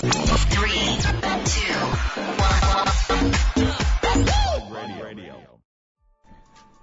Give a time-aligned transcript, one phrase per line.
[0.00, 0.08] Three,
[1.44, 1.74] two,
[2.38, 2.90] one.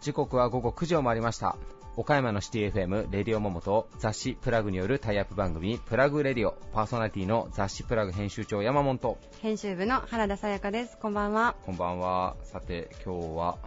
[0.01, 1.57] 時刻は午後9時を回りました
[1.95, 10.95] 岡山のシティ FM レディオモモと雑誌プラグによるタイアップ番組プラグレディオパーソナリティの雑誌プラグ編集長山本と編集部の原田さやかです。
[10.99, 11.55] こんばんは。
[11.65, 13.57] こんばんはさて今日は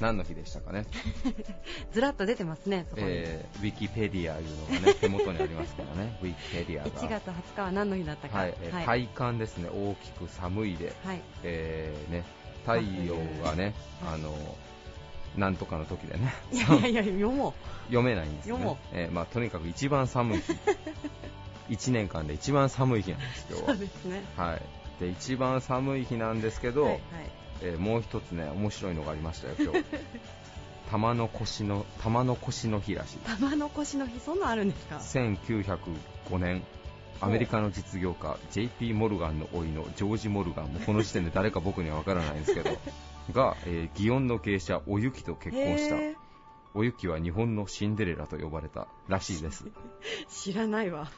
[0.00, 0.86] 何の日でしたかね、
[1.92, 3.08] ずらっと出てますね、そこに。
[3.10, 6.16] えー、ウィキペディアいうのがね手元にありますからね。
[6.22, 6.90] ウィキペディアが。
[6.90, 8.38] 1月20日は何の日だったか。
[8.38, 8.84] はい、えーはい。
[8.86, 9.68] 体感ですね。
[9.68, 11.20] 大きく寒いで、はい。
[11.44, 12.24] えーね、
[12.62, 13.74] 太陽がね
[14.06, 14.34] あの
[15.36, 16.32] なんとかの時でね。
[16.52, 17.54] いやいや読も
[17.88, 18.76] 読めないんですよ、ね。
[18.92, 20.52] えーまあ、とにかく一番寒い日。
[21.70, 23.56] 1年間で一番寒い日なんですう。
[23.56, 24.24] 今日そうですね。
[24.36, 24.62] は、はい、
[24.98, 27.00] で一番寒い日なんですけど、はい、はい。
[27.62, 29.84] えーもう一つね面白いのがありましたよ今日。
[30.90, 33.18] 玉の腰の玉の腰の日らしい。
[33.18, 36.64] 玉の腰の日、そんなんあるんですか？1905年
[37.20, 42.70] アメリカの実業家 JP モルガンの甥のジョージ・モルガンもこの時点で誰か僕には分からないんですけど
[43.32, 46.20] が、えー祇園の芸者おゆきと結婚した。
[46.72, 49.66] おゆきは日本のシンデレラと呼ばれたらしいです。
[50.28, 51.10] 知らないわ。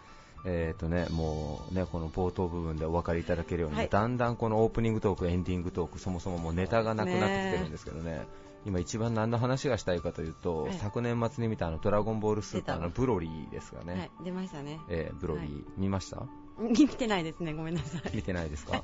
[0.44, 3.88] えーとね、もうね、この冒頭部分でお分かりいただけるように、はい。
[3.88, 8.26] だんだんこのオープニングトーク、エンディングトーク、そもそももうネタがなくなってきてるんですけどね、
[8.66, 10.74] 今一番何の話がしたいかというと、はい。
[10.74, 14.80] 昨年末に見たあのドラゴンボールスーパーの出ブロリーですがね、はい、出ましたね。
[14.88, 15.64] えーブロリー、はい。
[15.78, 16.22] 見ました？
[16.58, 18.02] 見てないですね、ごめんなさい。
[18.14, 18.82] 見てないですか、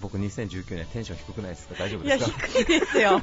[0.00, 1.74] 僕2019年テンション低くないですか？
[1.78, 2.38] 大丈夫いや、ですか？
[2.46, 3.20] 低いですよ。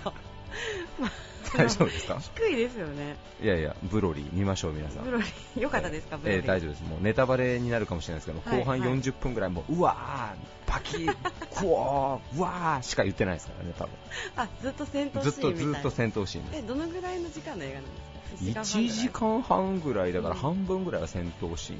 [0.99, 1.11] まあ
[1.57, 2.19] 大丈夫ですか？
[2.35, 3.15] 低いですよね。
[3.43, 5.03] いやいや、ブロリー見ましょう皆さん。
[5.03, 6.41] ブロリー、よかったですか、ブロリー。
[6.41, 13.93] えー大丈夫です、もうネタバレになるかもしれないですけど、はい後半はい40分ぐらい、もううわー、バキッ、クオー、うわーしか言ってないですからね、多分
[14.37, 15.31] あ、ずっと戦闘シーンみたいな。
[15.31, 17.89] ずっとずっと戦闘シーンでえ、どのぐらいの時間の映画なんで
[18.51, 18.63] すか？
[18.65, 18.77] す。
[18.77, 21.79] 1時間半ぐらいだからうん半分ぐらいは戦闘シーン。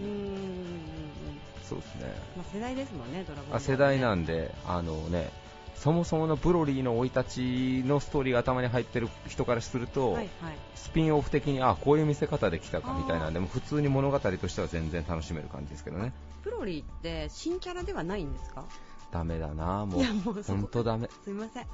[1.70, 2.14] そうですね。
[2.36, 5.30] まあ、世代ですもんね、ドラゴンねあ世代なんで、あのね、
[5.76, 10.56] そもそものブロリーの生い立ちのストーリーが頭に入ってる人からすると、はいはい。
[10.76, 16.14] スピンオフ的にあこういう見せ方できたかみたいなんでもう普通に物語としては全然楽しめる感じですけどね。
[16.44, 18.66] ブロリーって新キャラではないんですか？
[19.12, 20.02] ダメだなもう。
[20.02, 21.10] いやもう本当ダメ。
[21.24, 21.68] すいません。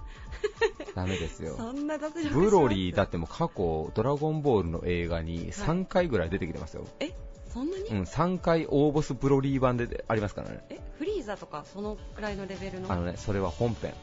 [0.96, 1.56] ダメですよ。
[1.56, 7.14] そんな脱力ブロリーだっってもう過去ドラゴンボールの映画に3回ぐらい出てきてますよ、え、
[7.58, 10.60] そんなに、うん、3回大ボスブロリー版でありますからね。
[10.70, 12.92] え、フリーザとかそのくらいのレベルの？
[12.92, 13.94] あのねそれは本編。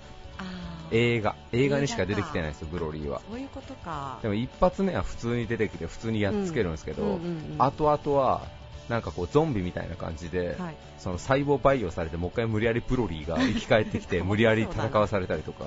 [0.90, 1.36] 映画。
[1.52, 3.20] 映画にしか出てきてないですよブロリーは。
[3.30, 4.18] そういうことか。
[4.22, 7.20] でも一発目は普通に出てきて普通にやっつけるんですけど、うんうんうん。
[7.20, 8.42] うん後々は
[8.88, 10.76] なんかこうゾンビみたいな感じで、はい。
[10.98, 15.66] その細胞培養されてもう一回無理やりブロリーが生き返ってきて 無理やり戦わされたりとか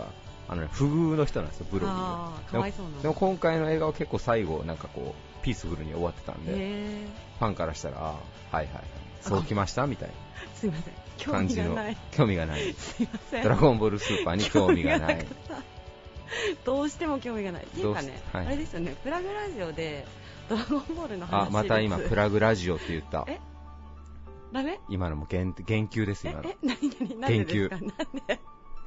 [0.49, 2.69] あの、ね、不遇の人なんですよブロリーあは
[3.01, 7.05] でも今回の映画は結構最後なんかこうピースフルに終わってたんでへ
[7.39, 8.83] ファンからしたらあーはいはいはい。
[9.21, 9.87] そうきました？
[9.87, 10.11] みたいー
[10.59, 10.93] すいません。
[10.93, 11.97] な興感じの味がない。
[12.11, 12.73] 興味がない。
[12.73, 13.43] すいません。
[13.43, 15.25] ドラゴンボールスーパーに興味がない。
[16.65, 17.63] どうしても興味がない。
[17.63, 18.47] っていうかね、はい。
[18.47, 20.05] あれですよね、プラグラジオで
[20.49, 23.25] ドラゴンボールの話あまた今プラグラジオって言った。
[23.27, 23.39] え？
[24.53, 24.79] ダメ？
[24.89, 26.49] 今のも言言及ですえ今、の。
[26.49, 27.75] え、なになになんでですか？
[27.77, 27.87] なん
[28.27, 28.39] で？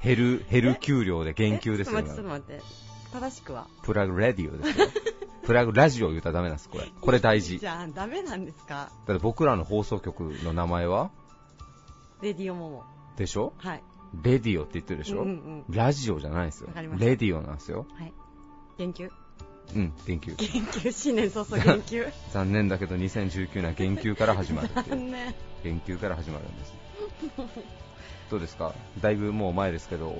[0.02, 2.62] 減る減る給料で言及ですよちょっと待って。
[3.12, 3.66] 正しくは？
[3.82, 4.86] プラグラディオですよ
[5.44, 6.88] プラグラジオ言ったらダメなんですこれ。
[7.00, 7.58] これ大事。
[7.58, 8.90] じゃあ、ダメなんですか？
[9.06, 11.10] だって僕らの放送局の名前は？
[12.22, 12.84] レディオモモ。
[13.16, 13.52] でしょ？
[13.58, 13.82] はい。
[14.22, 15.74] レディオって言ってるでしょ、うんうんうん。
[15.74, 16.68] ラジオじゃないんですよ。
[16.68, 17.06] わかりました。
[17.06, 17.86] レディオなんですよ。
[17.94, 18.12] はい。
[18.78, 19.10] 言及？
[19.74, 20.34] うん言及。
[20.36, 22.12] 言及、新年早々言及。
[22.32, 24.86] 残念だけど2019年は言及から始まるっていう。
[24.96, 25.34] 残 念。
[25.62, 26.72] 言及から始まるんです。
[28.30, 28.74] どうですか？
[29.00, 30.16] だいぶもう前ですけど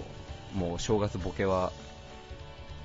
[0.55, 1.73] もう正月ボケは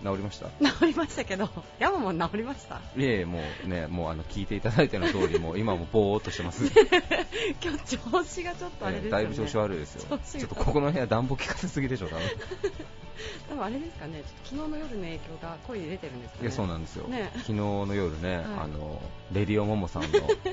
[0.03, 0.47] 治りました？
[0.65, 2.75] 治りましたけど、山も治りました？
[2.97, 6.65] いえいえもうねもうあの聞いていただいての通りもう今もぼーっとしてます、
[7.63, 9.09] 今日調子がちょっとあれですよね。
[9.11, 10.19] だいぶ調子悪いですよ。
[10.19, 12.21] ちょっとここの部屋暖房効かせすぎでしょ多分。
[13.49, 16.41] 多分あれですかね、ちょっと昨日の夜の影響が声に出てるんですかね。
[16.43, 17.31] いやそうなんですよ、ね。
[17.33, 19.01] 昨日の夜ね、あの
[19.31, 20.09] レディオモモさんの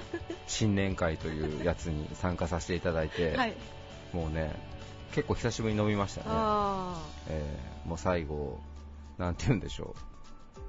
[0.46, 3.54] 新年会というやつに参加させていただいて、はい。
[4.12, 4.52] もうね
[5.12, 8.60] 結構久しぶりに飲みましたね、あえーもう最後、
[9.22, 9.94] なんて言うんでしょ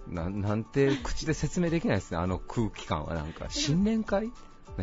[0.08, 4.32] うな、なんて口で説明できないですね、あの空気感は、なんか新年会？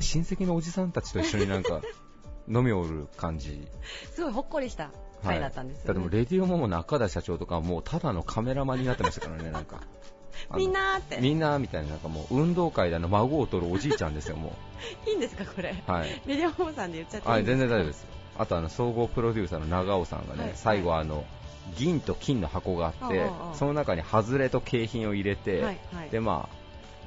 [0.01, 1.81] 親戚のおじさんたちと一緒になんか
[2.49, 3.51] 飲みおる感じ。
[3.51, 4.91] ーすごいほっこりした
[5.23, 9.81] 回だったんですよ、ねだってもうレディオモモの赤田社長とかはもうただのカメラマンになってましたからね、なんか。
[10.57, 11.19] みんなーって。
[11.21, 14.57] みんなみたいな、なんかもう運動会であの孫を取るおじいちゃんですよ、も
[15.07, 15.71] いいんですか、これ？
[15.87, 15.91] う。
[15.91, 16.23] はい。
[16.27, 18.09] レディオモモさんで言っちゃっていいはい、全然大丈夫ですよ。
[18.39, 21.25] あとあの総合プロデューサーの長尾さんがね、はい最後あの
[21.77, 26.11] 銀と金の箱があって、その中に外れと景品を入れて、はいはい。
[26.11, 26.61] でまあ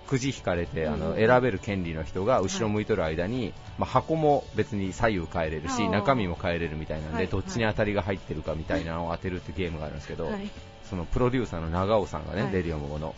[0.08, 10.50] くじ引かれてあのうん選べる権利の人が後ろ向いとる間に、まあ、箱も別に左右変えれるし中身も変えれるみたいなんで、はいどっちに当たりが入ってるかみたいなのを当てるってゲームがあるんですけど、はい
[10.90, 13.16] そのプロデューサーの長尾さんがね、ディオモモの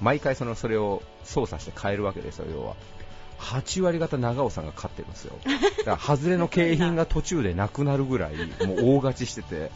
[0.00, 2.76] 毎回そのそれを操作して変えるわけですよ、要は。
[3.40, 5.36] 8割方長尾さんが勝ってるんですよ。
[5.84, 8.36] だから外れの景品が途中でなくなるぐらい、
[8.66, 9.72] もう大勝ちしてて、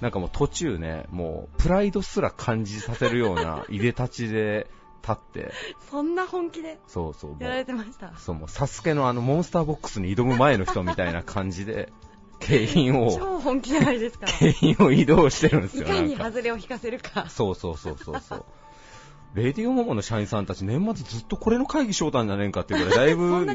[0.00, 4.66] なんかもう途中ね、もうプライドすら感じさせるような入れ立ちで
[5.02, 5.52] 立って、
[5.90, 8.12] そんな本気でそうそう、もやられう、てました。
[8.16, 11.92] そうもうサスケのあのモンスターボックスに挑む前の人みたいな感じで、
[12.40, 14.26] 景品を、超本気じゃないですか。
[14.26, 16.16] 景品を移動してるんですよ、いかに。
[16.16, 17.28] 外れを引かせるか。
[17.28, 18.44] そうそうそうそうそう。
[19.34, 23.46] レディオモモの社員さんたち、年末ずっとこれの会議しようたんじゃねえかっていうぐらい、 だいぶ、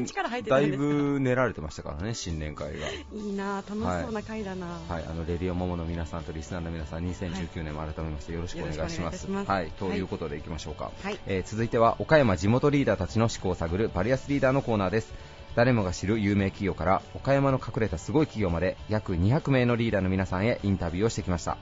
[0.48, 2.86] だいぶ練られてましたからね、新年会が。
[2.88, 8.98] いいなぁ楽しそうな回だなぁはい、あのレディオモモの皆さんとリスナーの皆さん、2019年も改めましてよろしくお願いします。
[9.00, 10.92] よろしくお願いはい、ということでいきましょうか。
[11.02, 15.12] はいえー続いては岡山地元リーダーたちの思考を探るバリアスリーダーのコーナーです。
[15.54, 21.58] 誰もが知る有名企業から岡山の隠れたすごい企業まで約200名のリーダーの皆さんへインタビューをしてきました。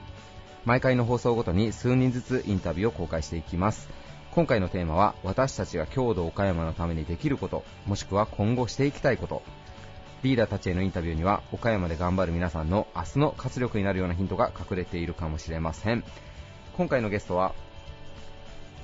[0.64, 3.88] 毎回の放送ごとに数人ずつインタビューを公開していきます。
[4.34, 9.44] 今回のテーマは私たちが郷土岡山のためにできること、もしくは今後していきたいこと。
[10.24, 16.02] リーダーたちへのインタビューには岡山で頑張る皆さんの明日の活力になるようなヒントが隠れているかもしれません。
[16.76, 17.54] 今回のゲストは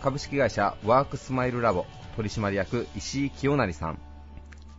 [0.00, 3.98] 株式会社ワークスマイルラボ取締役石井清成さん。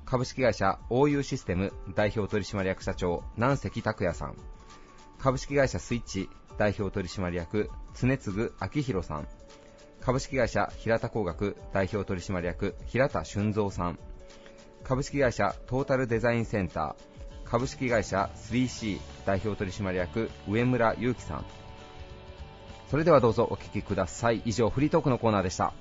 [0.05, 4.37] 株式会社 OU システム代表取締役社長南関拓也さん。
[5.19, 9.27] 株式会社スイッチ代表取締役常次明宏さん。
[10.01, 13.99] 株式会社平田工学代表取締役平田俊三さん。
[14.83, 17.47] 株式会社トータルデザインセンター。
[17.47, 21.45] 株式会社 3C 代表取締役上村祐樹さん。
[22.89, 24.41] それではどうぞお聞きください。
[24.43, 25.71] 以上フリートークのコーナーでした。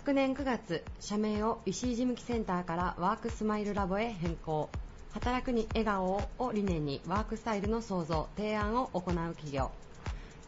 [0.00, 4.70] 昨年9月社名を石井事務機センターからワークスマイルラボへ変更。
[5.12, 6.06] 働くに笑顔
[6.38, 9.70] を理念にワークスタイルの創造提案を行う企業。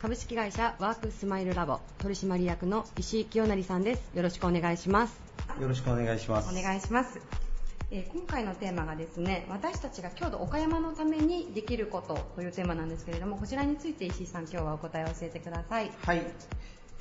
[0.00, 4.10] 株式会社ワークスマイルラボ取締役の石井清成さんです。
[4.14, 5.20] よろしくお願いします。
[5.60, 6.58] よろしくお願いします。
[6.58, 7.20] お願いします、
[7.90, 15.90] えー今回のテーマがですね私たちが郷土岡山のためにできることというテーマなんですけれどもこちらについて石井さん今日はお答えを教えてください。
[16.06, 16.22] はい。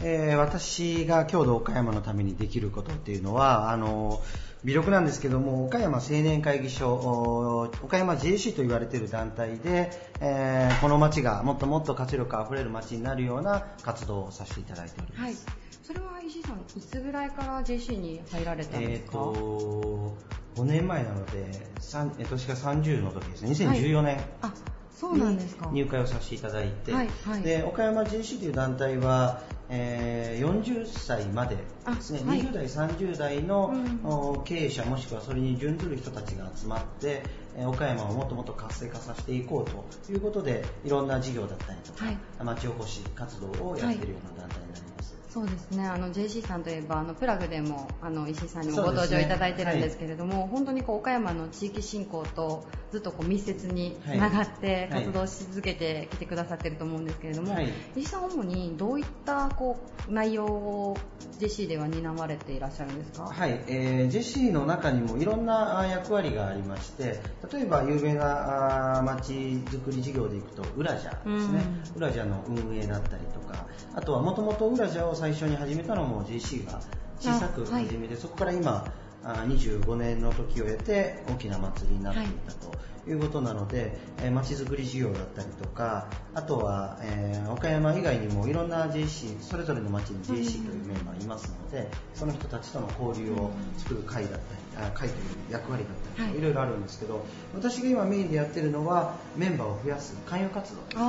[0.03, 4.21] えー私が郷土岡山のためにできることっていうのは、あの、
[4.63, 15.21] 微力なんですけども、岡山青年会議所、お岡山 JC と言われている団体で、えーこの町がもっともっと活力あふれる町になるような活動をさせていただいております。
[15.21, 15.35] はい
[15.83, 20.15] それは石井さんいつぐらいから JC に入られたんでえっ、すか、と、
[20.55, 24.21] 5年前なので、三えー年が30の時ですね、2014年。
[24.41, 24.80] あそう
[25.17, 25.69] なんですか。
[25.71, 27.41] 入会をさせていただいて、はいはい。
[27.41, 31.61] で岡山 JC という団体は、えー40歳までで
[31.99, 32.41] すね、あはい。
[32.41, 34.09] 20代、30代の、うん。
[34.09, 37.23] お経営者もしくはそれに準ずる人たちが集まって、
[37.57, 42.17] えー岡山をもっともっと活性化させていこうということでいろんな事業だったりとか、はい。
[42.43, 44.90] 町おこし活動をやっているような団体になります。
[45.33, 45.87] そうですね。
[45.87, 55.03] あの JC さんといえばあのプラグでもあの石井さんにもご登場いただいてるんですけれども、本当にこう岡山の地域振興とずっとこう密接につながってはい。
[55.05, 57.69] 活動し続けてきてくださってると思うんですけれども、はい。
[57.95, 59.77] 石井さん主にどういったこ
[60.09, 60.97] う内容を
[61.39, 63.25] JC では担われていらっしゃるんですか？
[63.27, 67.21] はい、えージェシーの中にもいろんな役割がありまして
[67.51, 71.63] 例えば有名な町づくり事業でいくとウラジャですね、
[71.95, 76.81] ウラジャの運営だったりとかあとはもともとウラジャを最初に始めたのも JC が
[77.19, 78.91] 小さく始めて、そこから今
[79.23, 82.71] あー25年の時を経て大きな祭りになっていったと。
[83.07, 83.13] い。
[83.13, 94.37] うことなので、えー、町づくり事業だったりとか、あとは、えー岡山以外にもいろんな JC、それぞれの町に JC というメンバーいますので、その人たちとの交流を作る会だった
[94.81, 96.39] り、あ会という役割だったりとか、はい。
[96.39, 97.23] いろいろあるんですけど、
[97.53, 101.03] 私が今メインでやってるのは、メンバーを増やす関与活動ですね。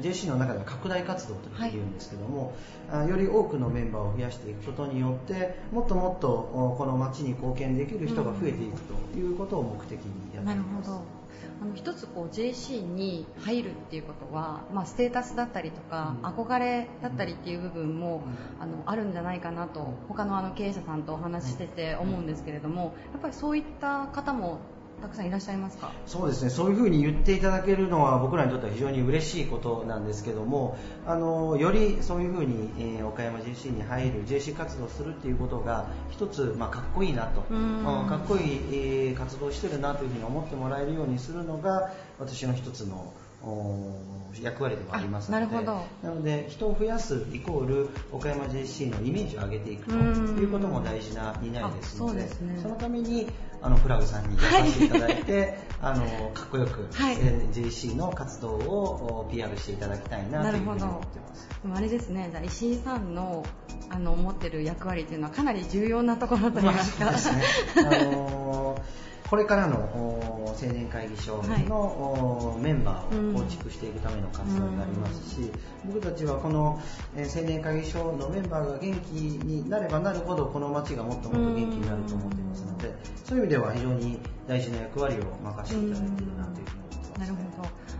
[0.00, 2.54] JC の中では拡大活動と言うんですけども、
[2.90, 8.80] あより多くのメンバーを増やしていくことによってもっともっとおこの町に貢献できる人が増えていく
[9.12, 10.54] ということを目的にやっています。
[10.54, 11.18] なるほど。
[11.60, 16.26] あの一つこう JC に入るっていうことは、まあ、ステータスだったりとか、うん。
[16.26, 18.22] 憧れだったりっていう部分も、
[18.58, 18.62] うん。
[18.62, 24.58] あのあるんじゃないかなと他のあの経営者さんとお話ししてて思うんですけれどもやっぱりそういった方も
[25.00, 25.92] たくさんいらっしゃいますか？
[26.06, 26.50] そうですね。
[26.50, 30.76] そういうふうに言っていただけるのは僕らにとっては非常に嬉しいことなんですけども
[31.06, 37.44] あのよりそういうふうに、えー岡山 JC に入る JC 活動するっていうことが一つ、まあ、かっこいいなと。
[37.50, 37.84] うん。
[37.86, 43.12] あかっこいい、えー活動してるなというふうに思ってもらえるようにするのが私の一つの
[43.42, 43.94] お
[44.42, 45.44] 役割でもありますので。
[45.44, 46.08] あなるほど。
[46.08, 52.58] なので人を増やすイコール岡山 JC のイメージを上げていくとうんいうことも大事な担いですのあそうでですね。
[52.62, 53.26] そのために
[53.60, 61.48] あのフラグさんに出させていただいて、あのかっこよく、JC の活動をお PR していただきたいなというふうに思ってます。
[61.62, 63.44] でもあれですね、石井さんの
[63.90, 67.42] あの持ってる役割っていうのはかなり重要なところといいますか、そうですね。
[67.76, 75.50] あのーこれからのお青年会議所の、おメンバーを構築していくための活動になりますし、
[75.86, 76.80] 僕たちはこの、
[77.14, 82.94] えー青年会議所のメンバーが元気になればなるほどこの街がもっともっと元気になると思っていますので、
[83.24, 87.47] そういう意味では非常に大事な役割を任せていただいているなというふうに思ってます、なるほど。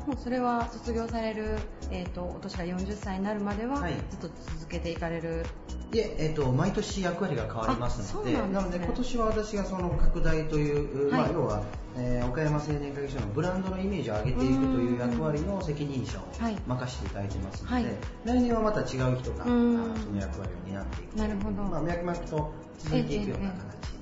[0.09, 1.59] もうそれは卒業される、
[1.91, 3.93] えー、とお年が40歳になるまでは、はい。
[4.11, 5.45] ずっと続けていかれる？
[5.93, 8.79] いえ、えっと、毎年役割が変わりますので、あそうなんですね。
[8.79, 11.63] ので今年は私がその拡大という、まあ、はい要は、
[11.97, 16.57] えー岡山青年会議所のブランドのイメージを上げていくという役割の責任者をはい。
[16.67, 17.85] 任せていただいてますので、はい。
[18.25, 21.63] 来年はまた違う人がその役割を担っていくなるほど。
[21.65, 23.98] まあ、脈々と続いていくようなええええ形になってますね。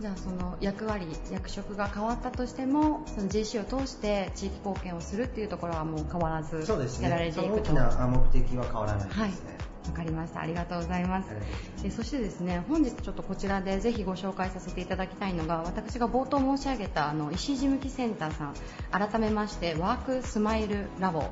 [0.00, 7.66] じゃあその役割、役職が変わったとしても、その JC を通して地域貢献をするっていうところはもう変わらずそうですねやられていくと。
[7.66, 9.22] その大きなあ目的は変わらないですね。
[9.22, 9.32] はい
[9.86, 10.40] わかりました。
[10.40, 11.82] ありがとうございますありがとうございます。
[11.82, 18.54] でそしてですね本日ちょっとこちらでぜひご紹介させていただきたいのが私が冒頭申し上げたあの石井事務機センターさん
[18.90, 21.24] 改めましてワークスマイルラボ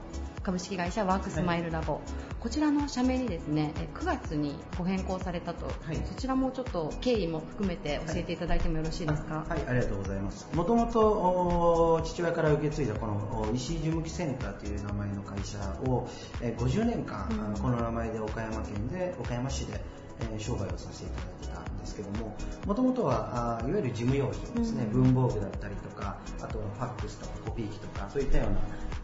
[0.49, 2.01] 株式会社ワークスマイルラボ、
[2.41, 5.97] こちらの社名にですねえ9月にご変更されたと、はい。
[6.07, 10.49] そちらもちょっと経緯も含めて教えていただいてもよろしいですか、はい、ありがとうございます。
[10.55, 16.09] もともとお父親から受け継いだこのお石井事務機センターという名前の会社を、
[16.41, 17.61] えー50年間、うん。
[17.61, 19.79] この名前で岡山県で岡山市で、
[20.21, 25.13] えー商売をさせていただいてたんですけども、もともとはあいわゆる事務用品ですね、うん。
[25.13, 28.59] 文房具だったりとか、あとはファックスとかコピー機とかそういったような。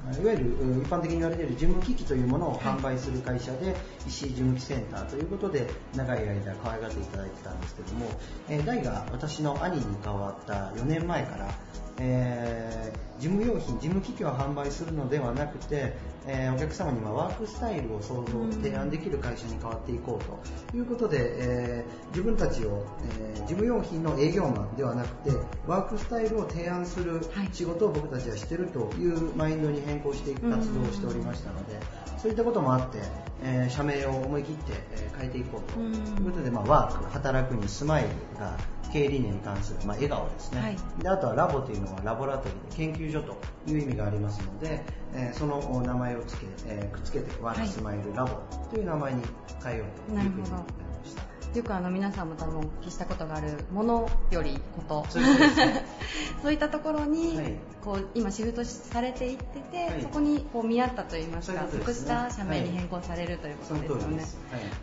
[0.07, 3.75] あいわゆるう一般的に言われている事務機器というものを販売する会社で、
[4.07, 8.07] 石井事務機センターということで長い間可愛がっていただいてたんですけども、
[8.49, 11.55] えー代が私の兄に変わった4年前から、
[11.99, 15.97] えー事務用品、事務機器を販売するのではなくて、
[16.27, 22.85] えーお客様にまあワークスタイルを創造、提案できる会社に変わっていこうということで、えー自分たちを、
[23.21, 25.31] えー事務用品の営業マンではなくて、
[25.67, 27.49] ワークスタイルを提案するはい。
[27.53, 31.79] 仕事を僕たちはしているというマインドに変更していく活動をしておりましたので、
[32.19, 32.99] そういったこともあって、
[33.43, 35.79] えー社名を思い切って、えー変えていこうと。
[35.81, 35.95] うん。
[35.95, 38.57] いうことで、まあ、ワーク、働くにスマイルが
[38.93, 40.77] 経営理念に関する、まあ、笑顔ですね、はい。
[41.03, 43.37] であとはラボというのはラボラトリーで研究所と
[43.71, 48.33] いう意味がありますので、えーそのお名前をつけ、えーくっつけてワークスマイルラボ
[48.71, 49.23] という名前に
[49.63, 50.65] 変えようというふうになりま
[51.05, 51.34] した。
[51.55, 55.07] よくあの皆さんも多分お聞きしたことがあるものよりこと。
[55.09, 55.23] そう
[56.43, 64.17] そういったところに、はいこう今シフトされていってて、はいそこにこう見合ったといいますか即した社名に変更されるということですよね。
[64.17, 64.25] はい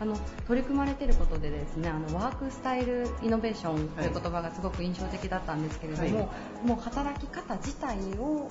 [0.00, 0.16] あの
[0.46, 6.28] 取り組まれていることでですねあのワークスタイルイノベーションという言葉がすごく印象的だったんですけれども、はい
[6.66, 8.48] もう働き方自体を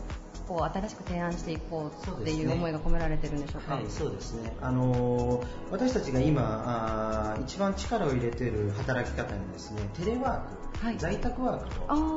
[0.48, 3.76] こう新しく提案していこうっていう思いが込められてるんでしょうか？
[3.76, 4.54] はい、そうですね。
[4.62, 6.64] あのー私たちが今
[7.36, 11.70] あー一番力を入れている働き方にですね、テレワーク、はい在宅ワーク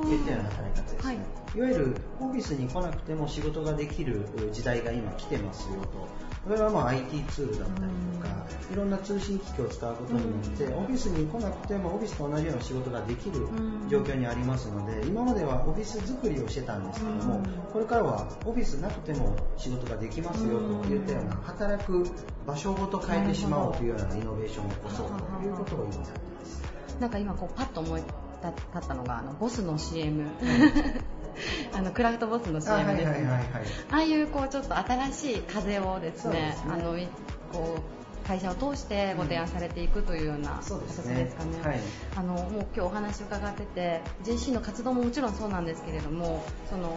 [0.05, 0.99] といったような働き方ですね。
[1.03, 6.09] はいい、わゆるオフィスに来なくても仕事ができる時代が今来てますよと。
[6.45, 22.07] これはまあ IT ツールだったりとか、いろんな通信機器を使うことによって、オフィスに来なくてもオフィスと同じような仕事ができるうん状況にありますので、今まではオフィス作りをしてたんですけども、うんこれからはオフィスなくても仕事ができますよといったような働く
[22.47, 26.63] 場所ごと変えてしまおうというようなイノベーションを起こそうということを今やってます。
[27.01, 28.03] なんか今こうパッと思い
[28.49, 30.27] 立ったのがあのボスの CM
[31.73, 33.21] あのクラフトボスの CM です。
[33.21, 33.45] ね
[33.91, 36.73] ああいうこうちょっと新しい風をですねすね。
[36.73, 37.09] あのい
[37.53, 41.61] こう会社を通してご提案されていくというような形でですかね。
[41.63, 41.81] はい。
[42.17, 46.97] あのもう今日お話伺ってて JC の活動ももちろんそうなんですけれどもその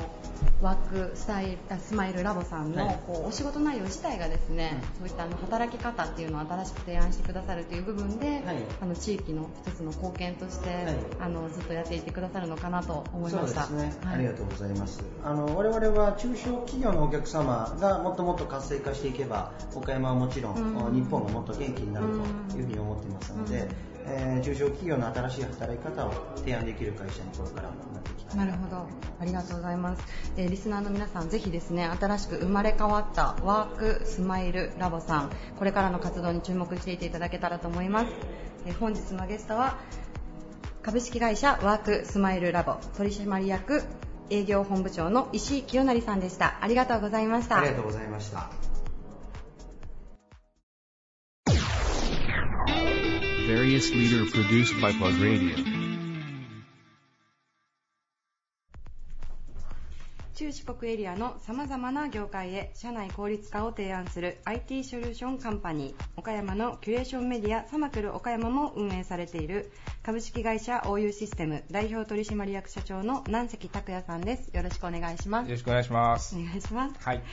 [0.61, 0.75] ワー
[1.09, 2.99] クスタイルあスマイルラボさんの、はい。
[3.05, 8.57] こうお仕事内容自体がですね、そういったあの働き方っていうのを新しく提案してくださるという部分で、はい。
[8.81, 10.73] あの地域の一つの貢献として、い。
[11.19, 13.63] あのずっとやっていってくださるのかなと思いました。
[13.65, 14.15] そうですね、はい。
[14.15, 15.03] ありがとうございます。
[15.23, 20.93] あの我々は中小企業のお客様がもっともっと活性化していけば岡山はもちろん、うん。
[20.93, 22.07] 日本方ももっと元気になる
[22.49, 23.67] というふうに思っていますので、
[24.05, 28.87] えー中小企業の新しい働き方を提案できる会社にこれからもなっていきたいなるほど。
[29.19, 30.03] ありがとうございます。
[30.37, 38.07] えーリスナーの皆さん、ぜひですね、新しく生まれ変わったワークスマイルラボさん、これからの活動に注目していていただけたらと思います。
[38.65, 39.77] えー本日のゲストは、
[40.83, 43.83] 株式会社ワークスマイルラボ取締役
[44.29, 46.57] 営業本部長の石井清成さんでした。
[46.61, 47.57] ありがとうございました。
[47.57, 48.66] ありがとうございました。
[53.47, 55.76] Various leader produced by Plug Radio.
[60.37, 69.71] 中四国エリアの様々な業界へ社内効率化を提案する IT ソリューションカンパニー岡山のキュレーションメディアサマクル岡山も運営されている
[70.03, 74.49] 株式会社 OU システム代表取締役社長の南関拓也さんです。
[74.55, 75.47] よろしくお願いします。
[75.47, 76.35] よろしくお願いします。
[76.35, 76.39] お。
[76.39, 77.23] 願いします、はい。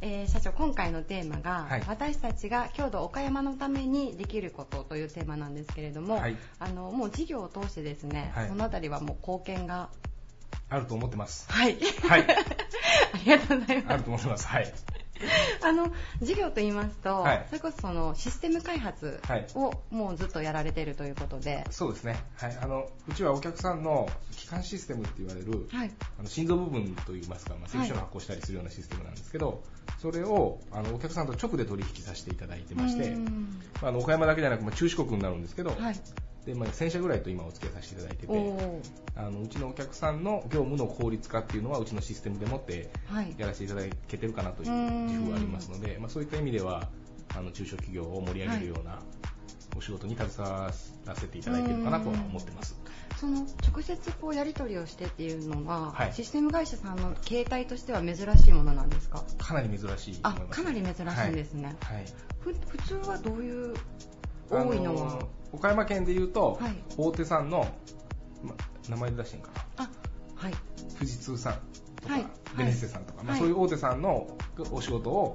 [0.00, 1.82] えー社長今回のテーマが、はい。
[1.86, 6.36] 私たちが郷土岡山のためにできることというテーマなんですけれども、はい。
[6.58, 8.48] あのもう事業を通してですね、はい。
[8.48, 9.90] そのあたりはもう貢献が
[10.74, 11.46] あると思ってます。
[11.50, 11.76] はい
[12.08, 12.22] はい。
[12.22, 14.46] ありがとうございますあると思ってます。
[14.46, 14.72] はい。
[15.62, 22.22] あの事業と言いますと、はいそれこそそのシステム開発はいをもうずっとやられているということで、そうですね。
[22.36, 22.58] はい。
[22.60, 29.62] あの、うちはお客さんの基幹システムって言われる、はい、あの心臓部分といいますか、まあ、請求書の発行したりするようなシステムなんですけど、
[29.98, 36.00] それをあのお客さんと直で取引させていただいてまして、うんまあ、あの岡山だけじゃなく、まあ、中四国になるんですけど、はい、
[36.46, 38.80] でまあ、1000社ぐらいと今お付き合いさせていただいておて、ー。
[39.16, 46.88] あのうちのお客さんの業務の効率化っていうのはうちのシステムでもってはい、やらせていただけてるかなという自負がありますので、まあ、そういった意味では
[47.34, 48.98] あの中小企業を盛り上げるような
[49.76, 50.70] お仕事に携わ
[51.06, 52.78] らせていただいてるかなとは思ってます。
[53.16, 56.12] その直接こうやり取りをしてっていうのが、はい。
[56.12, 59.24] システム会社さんの形態としては珍しいものなんですか？
[59.38, 61.96] かなり珍しいとあかなり珍しいんですね、はい。
[61.96, 62.04] はい。
[62.40, 63.78] ふ普通はどういうあ
[64.50, 65.18] 多いのは、
[65.52, 66.74] 岡山県でいうと、はい。
[66.96, 67.66] 大手さんの、
[68.42, 68.54] ま、
[68.88, 69.84] 名前で出してんかな。
[69.84, 69.90] あ
[70.34, 70.54] はい。
[70.98, 71.54] 富士通さん
[72.00, 72.26] とか、はい。
[72.56, 73.40] ベネッセさんとか、まあ、はい。
[73.40, 74.26] そういう大手さんの
[74.70, 75.34] お仕事を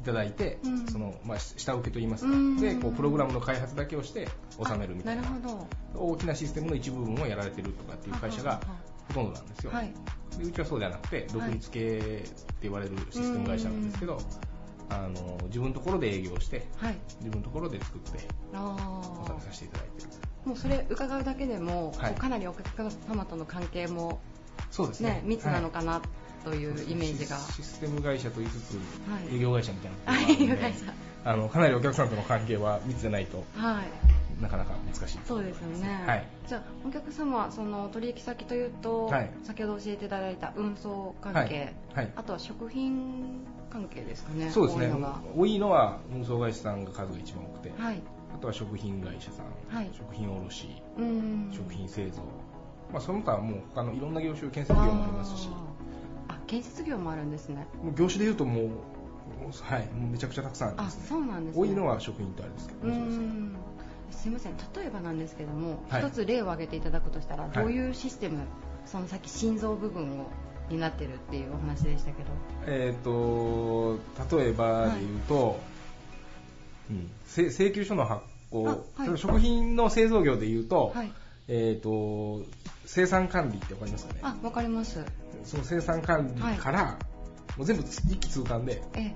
[0.00, 0.86] いただいて、うん。
[0.86, 2.56] そのまあ、下請けといいますか、うん。
[2.60, 4.28] でこうプログラムの開発だけをして
[4.58, 5.22] 納めるみたいな。
[5.22, 6.10] あなるほど。
[6.12, 8.60] 大きなシステムの一部分をやられてるとかっていう会社が
[9.08, 9.92] ほとんどなんですよ、はい。
[10.38, 12.24] でうちはそうではなくて独立系って
[12.62, 14.18] 言われるシステム会社なんですけど、
[14.90, 16.96] あの自分のところで営業してはい。
[17.20, 18.76] 自分のところで作ってあ
[19.24, 20.08] 納めさせていただいてる。
[20.44, 22.14] ーもうそれ伺うだけでも、はい。
[22.14, 24.20] かなりお客様との関係も
[24.70, 25.10] そうですね。
[25.10, 26.00] ね密なのかな
[26.44, 28.80] というイメージが、シシステム会社と言いつつ、は
[29.30, 29.36] い。
[29.36, 30.92] 営業会社みたいな営業会社。
[31.24, 34.42] あのかなりお客さんとの関係は密でないとはい。
[34.42, 36.26] なかなか難しいそうですよね、はい。
[36.46, 39.30] じゃあお客様その取引先というと、はい。
[39.42, 41.74] 先ほど教えていただいた運送関係、はい。
[41.94, 42.12] はい。
[42.16, 44.92] あとは食品関係ですかねそうですね。
[45.34, 48.02] 多いのは運送会社さんが数が一番多くて、はい。
[48.34, 49.90] あとは食品会社さん、はい。
[49.92, 51.50] 食品卸うん。
[51.52, 52.22] 食品製造、
[52.92, 55.48] まあ、その他はもう他のいろんな業種建設業もありますし。
[56.28, 57.66] あ建設業もあるんですね。
[57.82, 58.68] もう業種でいうともう
[59.62, 61.06] はいめちゃくちゃたくさんありあますね。
[61.08, 61.62] そうなんですね。
[61.62, 63.56] 多いのは食品とあれですけどすねん
[64.10, 64.56] すいません。
[64.74, 66.02] 例えばなんですけども、はい。
[66.02, 67.50] 一つ例を挙げていただくとしたら、い。
[67.52, 68.40] どういうシステム
[68.84, 70.26] そのさっき心臓部分を
[70.70, 72.28] になってるっていうお話でしたけど。
[72.66, 73.98] えっ、と
[74.36, 75.60] 例えばで言うと、
[76.90, 79.18] うん、せ請求書の発行、あはい。
[79.18, 81.12] 食品の製造業で言うと,、はい。
[81.48, 82.42] えっと
[82.86, 84.20] 生産管理ってわかりますかね？
[84.22, 85.04] あわかります。
[85.44, 86.98] その生産管理から、
[87.56, 89.14] もう全部一気通貫で、えええ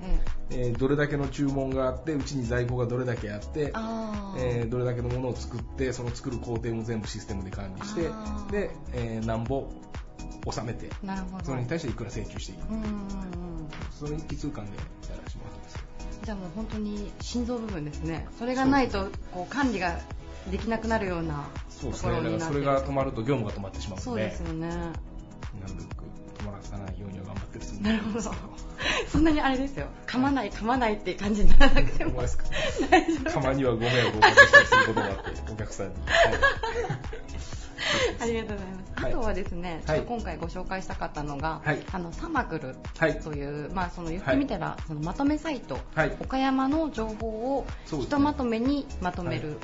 [0.51, 0.69] え。
[0.69, 4.41] えーどれだけの注文があってうちに在庫がどれだけあってあー。
[4.61, 8.03] えーどれだけのものを作ってその作る工程も全部システムで管理して
[8.51, 9.69] で、えー、なんぼ
[10.47, 11.45] 納めてなるほど。
[11.45, 13.69] それに対していくら請求していくうんうんうん。
[13.91, 15.85] その一気通貫でやらせてもらってます。
[16.25, 18.27] じゃあもう本当に心臓部分ですね。
[18.39, 19.99] それがないとこう管理が
[20.51, 22.13] できなくなるようなそうとですね。
[22.13, 24.71] だからころになってるそれが止まると業務が止まってしまうそうのでですよね
[25.61, 26.05] なるべく
[26.39, 28.11] 止まらさないようには頑張ってるつもりなるほど。
[28.11, 28.35] んですけ
[29.09, 29.87] そんなにあれですよ。
[30.07, 32.23] 噛まない噛まないって感じにならなくても。
[32.23, 32.39] 大丈
[33.21, 35.95] 夫たまにはご迷惑をおかけしたりすることがあってお客さんに、
[38.21, 39.03] ありがとうございます。
[39.03, 39.13] はい。
[39.13, 40.03] あとはですね、はい。
[40.03, 41.83] 今回ご紹介したかったのが、はい。
[41.93, 43.21] あのサマクルはい。
[43.21, 46.17] という、まあその言ってみたら、そのまとめサイト、はい。
[46.21, 49.59] 岡山の情報をひとまとめにまとめる。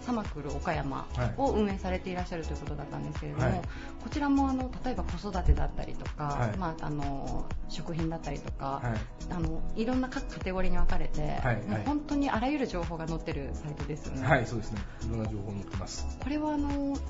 [0.00, 1.34] はいサマクル岡山はい。
[1.36, 3.62] を運営されていらっしゃるということだったんですけれども、はい。
[4.02, 6.56] こちらもあの例えば子育てだったりとか、はい。
[6.56, 9.32] まあ、あの食品だったりとか、はい。
[9.32, 11.40] あのいろんな各カテゴリーに分かれて、
[11.84, 14.26] 本当にあらゆる情報が載ってるサイトですよね。
[14.26, 14.80] はい、そうですね。
[15.06, 16.18] いろんな情報載ってます。
[16.20, 17.02] これはあのさ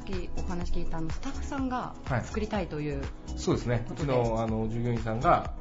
[0.00, 2.22] っきお話聞いたあのスタッフさんがはい。
[2.22, 3.02] 作りたいという、
[3.36, 3.84] そうですね。
[3.90, 5.52] うちのあの従業員さんが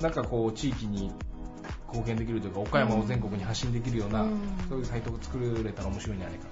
[0.00, 1.12] なんかこう地域に
[1.88, 4.38] 貢献できるというか岡山を全国に発信できるような、うん。
[4.68, 6.46] そういうサイトを作れたら面白いんじゃないか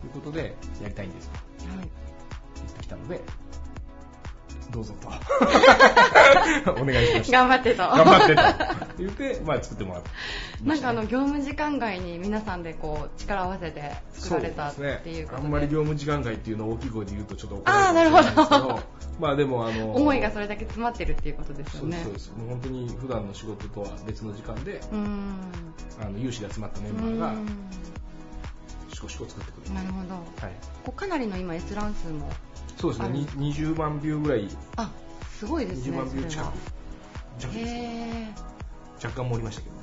[0.00, 1.30] ということでやりたいんです。
[1.30, 1.88] とはい。
[2.56, 3.20] 言ってきたので
[4.70, 5.08] どうぞと。
[6.80, 7.78] お願いしました頑張ってと。
[7.78, 8.42] 頑張ってと。
[8.98, 10.10] 言って、まあ、作ってもらって
[10.64, 15.46] なんかあの業務時間外に皆さんでこう力を合わせて作られたっていうことで。
[15.46, 18.80] あんまり業務時間外っていうのを大きい声で言うとちょっと怒られるかもしれないですけあーなるど。
[19.18, 22.00] まあでもあの思いがそれだけ詰まってるっていうことですよね。
[22.02, 22.26] そうです。
[22.26, 22.46] そうです。
[22.46, 25.36] もう本当に普段の仕事とは別の時間でうーん。
[26.00, 27.52] あの有志で集まったメうンバーが
[28.92, 30.14] シコシコ作ってくれるなるほど。
[30.14, 30.24] はい、
[30.84, 32.30] こうかなりの今閲覧数も
[32.76, 34.90] そうですねあるに20万ビューぐらいあ
[35.38, 35.96] すごいです20ね。
[35.98, 36.52] 万ビュー近く
[37.38, 38.34] 弱ですね
[39.02, 39.76] へ若干盛りましたけど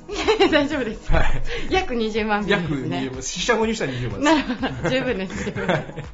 [0.48, 1.10] ー 大丈夫です。
[1.10, 3.12] はい約20万約ですね20。
[3.12, 4.90] 万四捨五入したら20万ですなるほど。
[4.90, 5.44] 十分です。
[5.46, 6.04] 十分で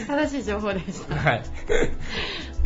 [0.00, 1.14] す正しい情報でした。
[1.16, 1.42] はい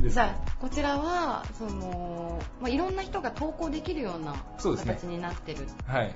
[0.09, 5.67] じゃあこちらはその、まあ、いろんな人が投稿できるような形になってる。
[5.87, 6.15] はい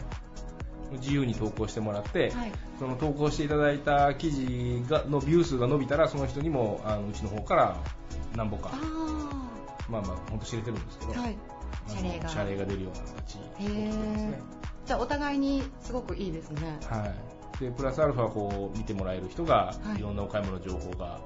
[0.93, 7.77] 自由に投稿してもらって、はいその投稿していただいた記事がのビュー数が伸びたらその人にもあのうちの方から
[8.37, 8.77] 何本かあ
[9.89, 11.37] まあまあ本当知れてるんですけど、あはい。
[11.87, 14.41] 謝礼が謝礼が出るような形へですえね。
[14.87, 16.79] じゃあお互いにすごくいいですね。
[16.89, 17.15] は
[17.59, 21.21] い、でプラスアルファこう見てもらえる人が、はいい、ろんなお買い物情報が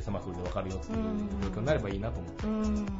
[0.00, 2.92] サマフルで分かるよっていううん状況になればいいなと思って。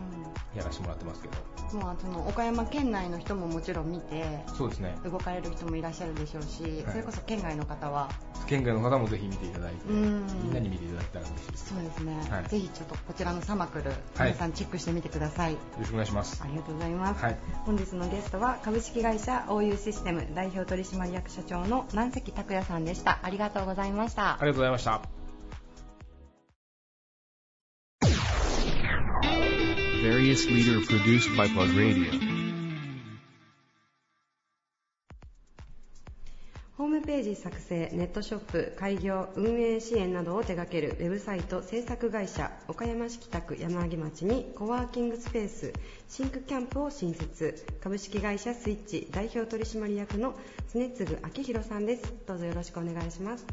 [0.55, 1.35] やらせてもらってますけど。
[1.79, 4.95] もうその岡山県内の人ももちろん見てそうですね。
[5.05, 8.11] 動かれる人もいらっしゃるでしょうし、それこそ県外の方は。
[8.47, 10.27] 県外の方もぜひ見ていただいてうん。
[10.27, 11.75] みんなに見ていただけたら嬉しいです。
[11.75, 12.45] そうですね、はい。
[12.45, 13.99] ぜひちょっとこちらのサマクル、はい。
[14.19, 15.53] 皆さんチェックしてみてください。
[15.53, 16.43] よろしくお願いします。
[16.43, 17.39] ありがとうございます、はい。
[17.65, 23.21] 本日のゲストは株式会社 OU システム代表取締役社長の南関拓也さんでした。
[23.23, 24.35] ありがとうございました。
[24.35, 25.22] ありがとうございました
[30.03, 32.11] Various leader produced by Plug Radio.
[36.77, 45.73] ホームページ作成、ネットショップ、開業、運営支援などを手掛けるウェブサイト制作会社岡山市北区山木町にコワーキングスペース
[46.09, 50.35] シンクキャンプを新設株式会社スイッチ代表取締役の
[50.75, 53.47] 常次明宏さんですどうぞよろしくお願いします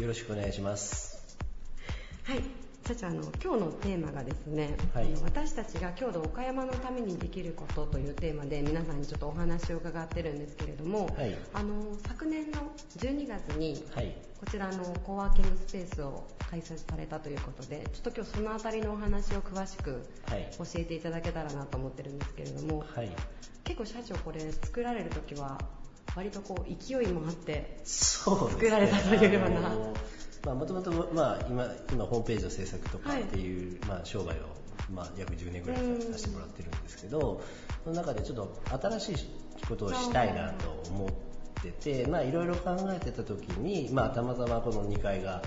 [0.00, 1.36] よろしくお願いします。
[2.24, 14.12] はい社長あの今日のテーマがですね、はい私たちが郷土岡山のためにできることというテーマで皆さんにちょっとお話を伺ってるんですけれども、はいあの昨年の12月にはい。
[14.40, 20.48] こちらのコワーキングスペースを開設されたということでちょっと今日そのあたりのお話を詳しくはい。
[20.58, 23.10] 教えていただけたらなと思ってるんですけれども、はい。
[23.62, 25.60] 結構社長これ作られる時は
[26.16, 27.80] 割とこう勢いもあって。
[28.50, 29.76] 作られたというような。
[30.44, 34.44] まあ、もともと、まあ、今、今、ホームページの制作とかはいっていう、まあ、商売を、
[34.90, 37.42] まあ、約10年ぐらいさせてもらってるんですけど、
[37.84, 38.62] その中でちょっと
[38.98, 41.08] 新しいことをしたいなと思っ
[41.62, 45.42] てて、まあ、いろいろ考えてた時に、まあ、たまたまこの2階が、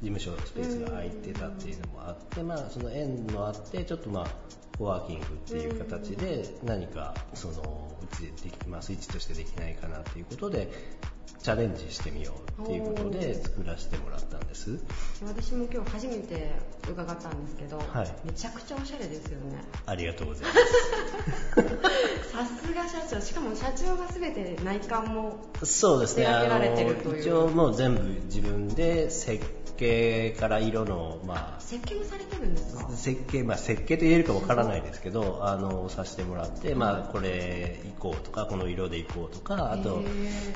[0.00, 4.26] 事務所スペースが空いてたっていうのもあって、まあ、その縁もあって、ちょっとまあ、
[4.78, 10.70] コワーキングっていう形で何かそのうちででき、ます位置としてできないかなっていうことで
[11.42, 14.78] チャレンジしてみようっていうことで作らせてもらったんです。
[15.24, 16.50] 私も今日初めて
[16.90, 18.08] 伺ったんですけど、はい。
[18.24, 19.62] めちゃくちゃおしゃれですよね。
[19.86, 20.48] ありがとうござい
[22.32, 23.20] さすが社長。
[23.20, 26.24] しかも社長が全て内観もますそうですね。
[26.24, 27.14] 手掛けられてるあという。
[27.14, 29.44] の一応もう全部自分で設
[29.76, 32.90] 計から色のまあ設計もされてるんですか？
[32.90, 40.02] 設計、まあ、設計と言えるかわからないですけど、あの、させてもらって、まあ、これ行こうとか、この色で行こうとか、あと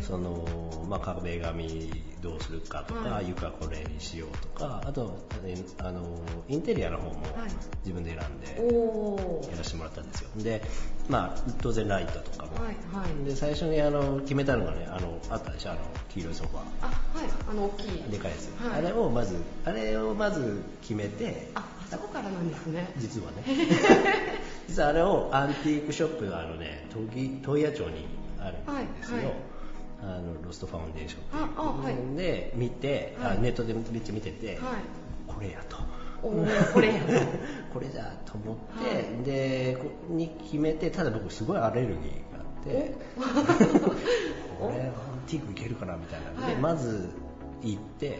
[0.02, 0.44] その、
[0.88, 3.28] まあ、壁紙どうするかとか、はい。
[3.28, 7.50] 床これにしようとか、あと、えあの、インテリアの方もはい。
[7.84, 10.28] 自分で選んで、おやらせてもらったんですよ。
[10.36, 10.62] で、
[11.08, 12.64] まあ、当然ライトとかも。
[12.64, 13.24] はいはい。
[13.24, 16.62] で、最初にあの、決めたのがね、あの、あったでしょ、あの、黄色いソファー。
[16.82, 16.94] あはい。
[17.50, 18.10] あの大きい。
[18.10, 18.78] でかいやつ、はい。
[18.78, 22.90] あれをまず、あれをまず決めて、ああそこからなんですね。
[22.98, 23.44] 実はね。
[24.68, 27.06] 実はあれをアンティークショップがあのね問
[27.42, 28.06] 問屋町に
[28.40, 29.51] あるんですよ、はいはい
[30.02, 33.40] あのロストファウンデーションっていうで見て、あはい。
[33.40, 34.58] ネットでめっちゃ見てて、はい。
[35.28, 35.76] これやと。
[36.22, 37.00] これ
[37.72, 39.24] これだと思って、はい。
[39.24, 42.94] でこに決めてただ僕すごいアレルギーがあって
[44.58, 44.92] これアン
[45.26, 46.56] ティークいけるかなみたいなので、はい。
[46.56, 47.08] まず
[47.62, 48.18] 行って、はい。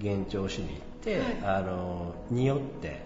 [0.00, 1.58] 現状しに行って、はい。
[1.58, 3.04] あの匂って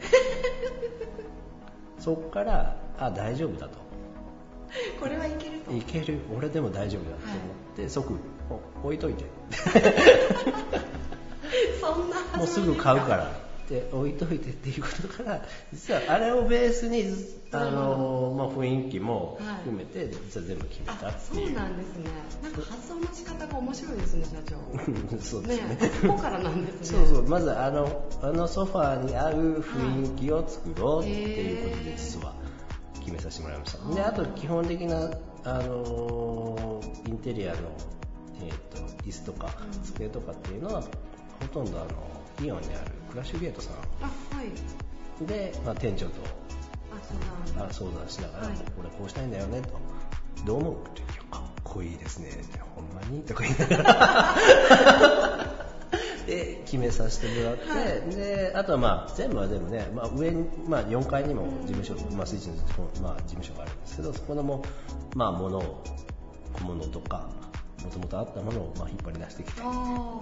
[1.98, 3.85] そっからあ大丈夫だと
[5.00, 5.72] これはいけると。
[5.72, 6.18] いける。
[6.36, 7.34] 俺でも大丈夫だと思
[7.74, 8.14] って、即
[8.82, 9.24] お置いといて。
[11.80, 17.04] そんなもうすぐ買うからって置いといてっていうことから実はあれをベースに
[17.52, 22.10] あの、まあ、雰囲気も含めて実は全部決めたあっていう、そうなんですね。
[22.42, 25.18] なんか発想の仕方が面白いですね社長。
[25.20, 25.68] そうですね。
[25.68, 26.98] ねそこからなんですね。
[26.98, 27.28] そうそう。
[27.28, 32.34] まずあのあのソファーに合う雰囲気を作ろうっていうことで実は
[33.06, 33.94] 決めさせてもらいました。
[33.94, 35.10] であと基本的な
[35.44, 37.58] あのインテリアの、
[38.42, 39.48] えー、と椅子とか
[39.84, 40.88] 机とかっていうのはほ
[41.52, 43.70] とんどあのイオンにあるクラッシュゲートさ
[44.02, 45.22] あはい。
[45.22, 46.12] んで、まあ、店長と
[46.92, 47.66] あそうなんだ。
[47.70, 48.56] あ相談しながら、はい。
[48.56, 49.68] これこうしたいんだよねと。
[50.44, 50.74] どう思う?
[50.74, 51.30] って言う。
[51.30, 52.58] かっこいいですねって。
[52.74, 53.22] ほんまに?
[53.22, 54.34] とか言いながら
[56.26, 62.54] で決めさせてもらって、であとはまあ全部は全部ね、まあ、上に、まあ、4階にも事務所、まあ、スイッチの、
[63.02, 64.62] まあ、事務所があるんですけどそこのも、
[65.14, 65.84] まあ、物を
[66.52, 67.28] 小物とか
[67.86, 69.60] もともとあったものをまあ引っ張り出してきて。
[69.64, 70.20] あ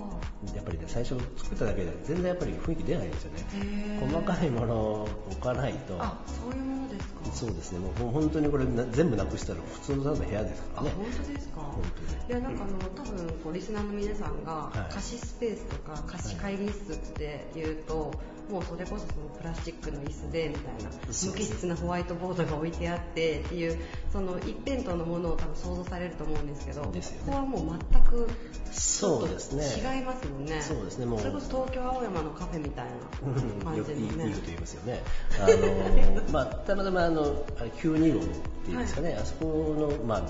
[0.54, 3.98] やっぱりね最初作っただけで全然やっぱり雰囲気出ないんですよね。
[4.00, 5.98] 細かいものを置かないと。
[5.98, 7.32] ーあそういうものですか。
[7.32, 10.90] そうですね、もう本当にこれな全部なくしたら普通のただの部屋ですからね。
[10.90, 11.60] あ本当ですか。
[11.62, 11.82] 本
[12.28, 12.40] 当に。
[12.40, 14.92] いやなんかあの多分こうリスナーの皆さんがはい。
[14.92, 18.12] 貸しスペースとか貸し会議室っていうと、
[18.50, 23.78] もうそれこそそのプラスチックの椅子でみたいな無機質なホワイトボードが置いてあってっていう
[24.12, 27.00] その一辺倒のものを多分想像されると思うんですけどね。
[27.26, 28.28] ここはもう全く
[28.72, 29.64] そうですね。
[29.96, 30.60] 違いますもんね。
[30.60, 31.18] そうですねもう。
[31.20, 32.92] それこそ東京青山のカフェみたいな
[33.26, 35.02] うん感じのねこと言いますよね。
[35.40, 38.28] あの まあ、たまたまあのあれ925っ
[38.64, 40.26] ていうんですかね、あそこの、まあ、な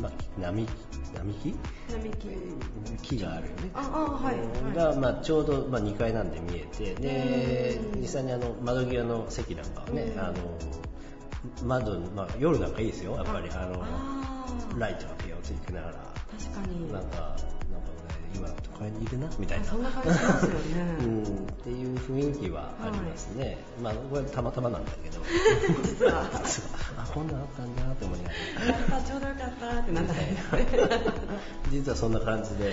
[0.00, 0.87] まあ、並木
[1.18, 1.54] 並木？
[1.90, 2.28] 並木。
[3.02, 3.70] 木があるよね。
[3.74, 8.00] ああはいが、まあ、ちょうど、まあ、2階なんで見えて、でうん。
[8.00, 10.20] 実際にあの窓際の席なんかはね、うん。
[10.20, 10.34] あの
[11.64, 13.48] 窓、まあ、夜なんかいいですよ、やっぱり。
[13.50, 13.84] あの
[14.78, 16.92] ライトがピヨッといきながら、確かに。
[16.92, 17.36] なんか、
[18.34, 19.64] 今都会にいるなみたいな。
[19.64, 20.58] そんな感じしますよね、
[21.00, 21.26] うん、っ
[21.64, 23.58] ていう雰囲気はありますね。
[23.82, 25.18] まあ、これたまたまなんだけど。
[25.82, 26.22] 実は
[26.98, 29.02] あ、こんなんあったんだって思いながら。
[29.02, 30.68] ちょうどよかったってなったんですね
[31.70, 32.64] 実はそんな感じで。
[32.64, 32.72] はい、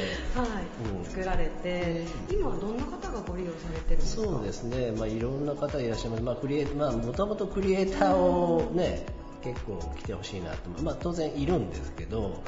[0.97, 4.23] うん作られて今はどんな方がご利用されてるんですか？
[4.23, 6.23] そうですね、まあ、いろんな方いらっしゃいます。
[6.23, 9.05] まあ、クリエイまあ、もともとクリエイターをね、
[9.43, 10.83] 結構来てほしいなと。
[10.83, 12.41] まあ、当然いるんですけど、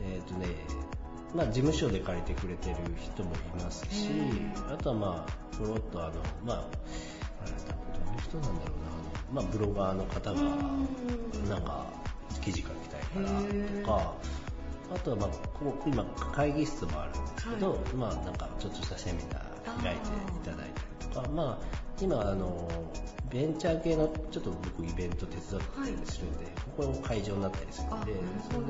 [0.00, 0.46] えっ、とね、
[1.34, 4.10] まあ、事務所で借りてくれてる人もいますし
[4.72, 6.12] あとはまあ、ポロッとあの、
[6.44, 6.56] まあ、
[7.42, 11.48] あれ多分どういう人なんだろうな、あのまあ、ブロガーの方が、うん。
[11.48, 11.86] なんか、
[12.40, 13.28] 記事書きたいから
[13.80, 14.14] とか、
[14.94, 17.78] あとはまあこう今会議室もあるんですけど、はい。
[17.94, 20.08] まあなんかちょっとしたセミナー開いて
[20.50, 21.66] いただいたりとか、まあ
[22.00, 22.68] 今あの
[23.30, 28.14] ベンチャー系のちょっと僕イベント手伝ったりするんで、ここ会場になったりするんで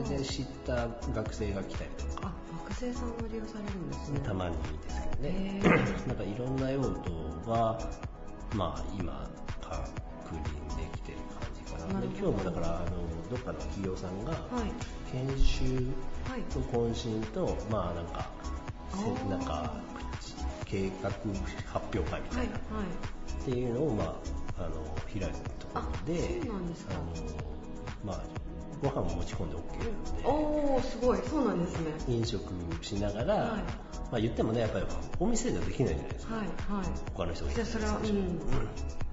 [0.05, 2.29] それで知った学生が来たりとか。
[2.29, 2.33] あ
[2.69, 4.21] 学生さんも利用されるんですね。
[4.21, 5.61] たまにですけどね。
[6.07, 7.79] なんかいろんな用途が
[8.55, 9.29] まあ今
[9.61, 12.01] 確認できてる感じかな。
[12.01, 12.87] で今日もだからあの
[13.31, 14.97] どっかの企業さんがはい。
[15.13, 15.65] 研修
[16.29, 18.29] はいと懇親と、まあなんか、
[18.93, 19.73] せなんか、
[20.65, 21.19] 計画発
[21.95, 23.07] 表会みたはいいな、はい
[23.43, 24.05] っていうのを、ま
[24.59, 24.71] あ、あの、
[25.07, 26.95] 開くところで、あそうなんですか。
[26.95, 27.56] あの、
[28.07, 28.21] まあ、
[28.81, 31.19] ご飯も持ち込んで OK なので、おおすごい。
[31.29, 31.91] そうなんですね。
[32.09, 32.41] 飲食
[32.83, 33.47] しながら、はい。
[33.51, 33.63] ま
[34.13, 34.87] あ言ってもね、やっぱり
[35.19, 36.35] お店ではできないじゃないですか。
[36.37, 36.87] はいはい。
[37.15, 38.41] 他の人がじゃあそれはうん。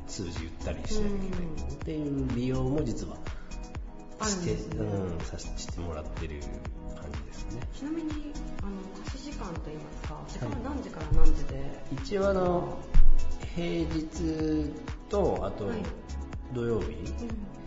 [0.05, 3.17] 数字言ったりしなきゃいけないっていう利用も実は
[4.19, 4.33] あるん。
[4.33, 4.85] して、ですね。
[4.85, 6.39] うん、させてもらってる
[6.95, 7.61] 感じですね。
[7.73, 8.11] ちなみに
[8.61, 12.77] あの貸し時間といいますか時間は何時から何時で、一応あの
[13.55, 14.71] 平日
[15.09, 15.77] とあとはい。
[16.53, 17.62] 土曜日うん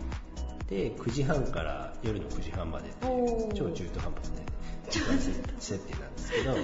[0.69, 3.53] で9時半から夜の9時半までおー。
[3.53, 4.47] 超中途半端で
[5.59, 6.55] 設定なんですけど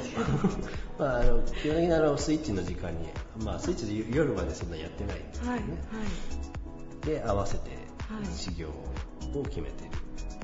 [0.99, 3.09] まああの基本的にあのスイッチの時間に、
[3.43, 5.75] まあ、スイッチで夜までそんなやってないんですけどはいね、は
[7.03, 7.05] い。
[7.05, 8.25] で合わせてはい。
[8.35, 9.91] 事業を決めてる、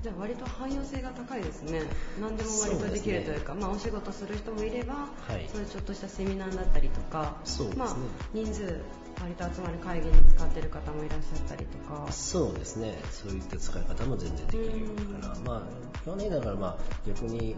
[0.01, 1.81] じゃあ割と汎用性が高いですね。
[2.21, 5.49] 何でも割とできるというかまあ、お仕事する人もいれば、はい。
[5.51, 7.83] そういうちょっとしたセミナーだったりとかそうですね。
[7.83, 7.95] まあ、
[8.33, 8.81] 人数
[9.21, 12.09] 割と集まる会議に使ってる方もいらっしゃったりとか。
[12.12, 12.97] そうですね。
[13.12, 14.88] そういった使い方も全然できる
[15.21, 17.55] から、まあ基本的にだからまあ逆に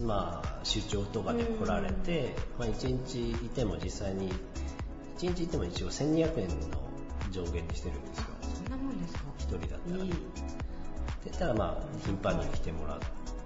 [0.00, 4.32] まあ出張とかで来られて、まあ1日いても実際に
[5.18, 6.78] 1日いても一応1200円の
[7.32, 8.24] 上限にしてるんですよ。
[8.54, 9.20] そんなもんですか。
[9.38, 10.04] 1人だったら。
[10.04, 10.12] いい
[11.30, 12.98] でたらまあ頻繁に来てもらっ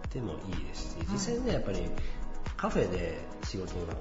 [0.09, 1.81] てもいいですし実際にねやっぱり
[2.57, 3.95] カフェで仕事なんか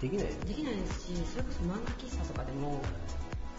[0.00, 0.26] できない。
[0.26, 2.80] できないですしそれこそ漫画喫茶とかでも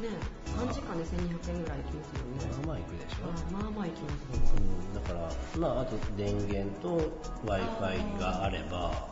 [0.02, 0.10] ね
[0.46, 2.58] 3時間で1200円ぐらいいきますもんね。
[2.58, 4.58] まあまあ行くでしょ、あまあまあいきますね。
[4.58, 6.98] うん、だから、まあ、あと電源と
[7.46, 9.10] w i f i があれば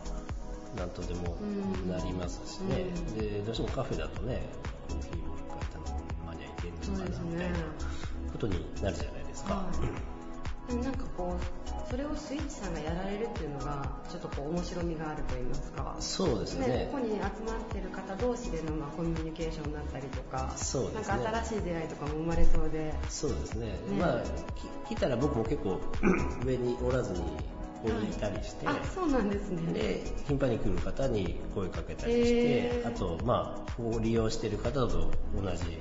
[0.78, 1.38] なんとでも
[1.90, 3.18] なりますしね、うん。
[3.18, 4.42] でどうしてもカフェだとね
[4.88, 7.58] コーヒーもう一回頼まにゃいけんのかなみたいな
[8.32, 9.66] ことになるじゃないですか。
[10.70, 15.96] なんかこうそれをスイッチさんがやられるっていうのがちょっとこう面白みがあると言いますか。
[16.00, 16.90] そうですね。
[16.92, 17.30] ここに集まっ
[17.70, 21.08] てる方同士でのまあコミュニケーションだったりとかそうですね。
[21.08, 22.94] なんか新しい出会いとかも生まれそうで。
[23.10, 23.76] そうですね、ね。
[24.00, 24.22] まあ
[24.88, 25.80] き来たら僕も結構
[26.44, 29.74] 上におらずにここにいたりして、あそうなんですね。
[29.74, 35.08] で頻繁に来る方に声かけたりして、あと、まあ、ここを利用している方と同
[35.56, 35.78] じ、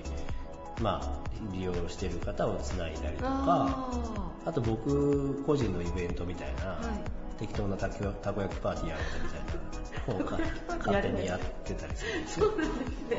[0.81, 7.39] まあ、利用している方をつないだりとかああと僕個人のイベントみたいな、はい。
[7.39, 10.39] 適当なたこたこ焼きパーティーやるみたいな方をか
[10.87, 13.19] 勝手にやってたりするんですそうなんですね。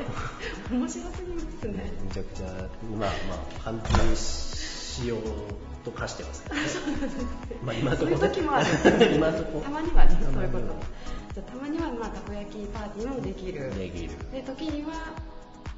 [0.70, 1.92] 面白すぎますね。
[2.04, 5.20] めちゃくちゃ、まあまあ、反対しよう
[5.84, 6.62] と化してます けどね。
[7.64, 8.18] まあ今のところ。
[8.18, 8.66] そういう時もある
[9.14, 10.64] 今のとこたまにはねそういうこと。
[11.34, 13.74] じゃあたまにはまあたこ焼きパーティーもできる。
[13.74, 14.10] できる。
[14.32, 14.92] で時には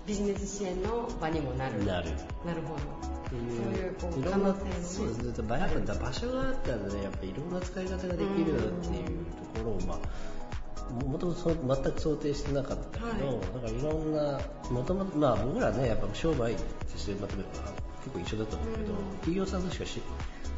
[0.08, 2.10] ビジネス支援の場にもなるなる。
[2.44, 5.26] なるほどっていそういうこういろんな可能性そうですね。
[5.26, 9.06] やっぱ場所があったらね、やっぱいろんな使い方ができるっていう
[9.54, 14.40] ところを、まあ、もともと全く想定してなかったけど、はいだからいろんな、
[14.70, 16.62] もともと、まあ僕らね、やっぱ商売と
[16.96, 17.68] してまとめたら
[18.02, 20.00] 結構一緒だと思うけど、うん企業さんとしかし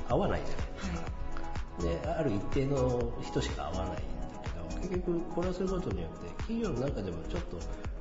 [0.09, 1.21] 合わないじゃないですか。
[1.81, 4.03] である一定の人しか会わないんだ
[4.45, 7.57] けど結局これをすることによって企業の中でもちょっと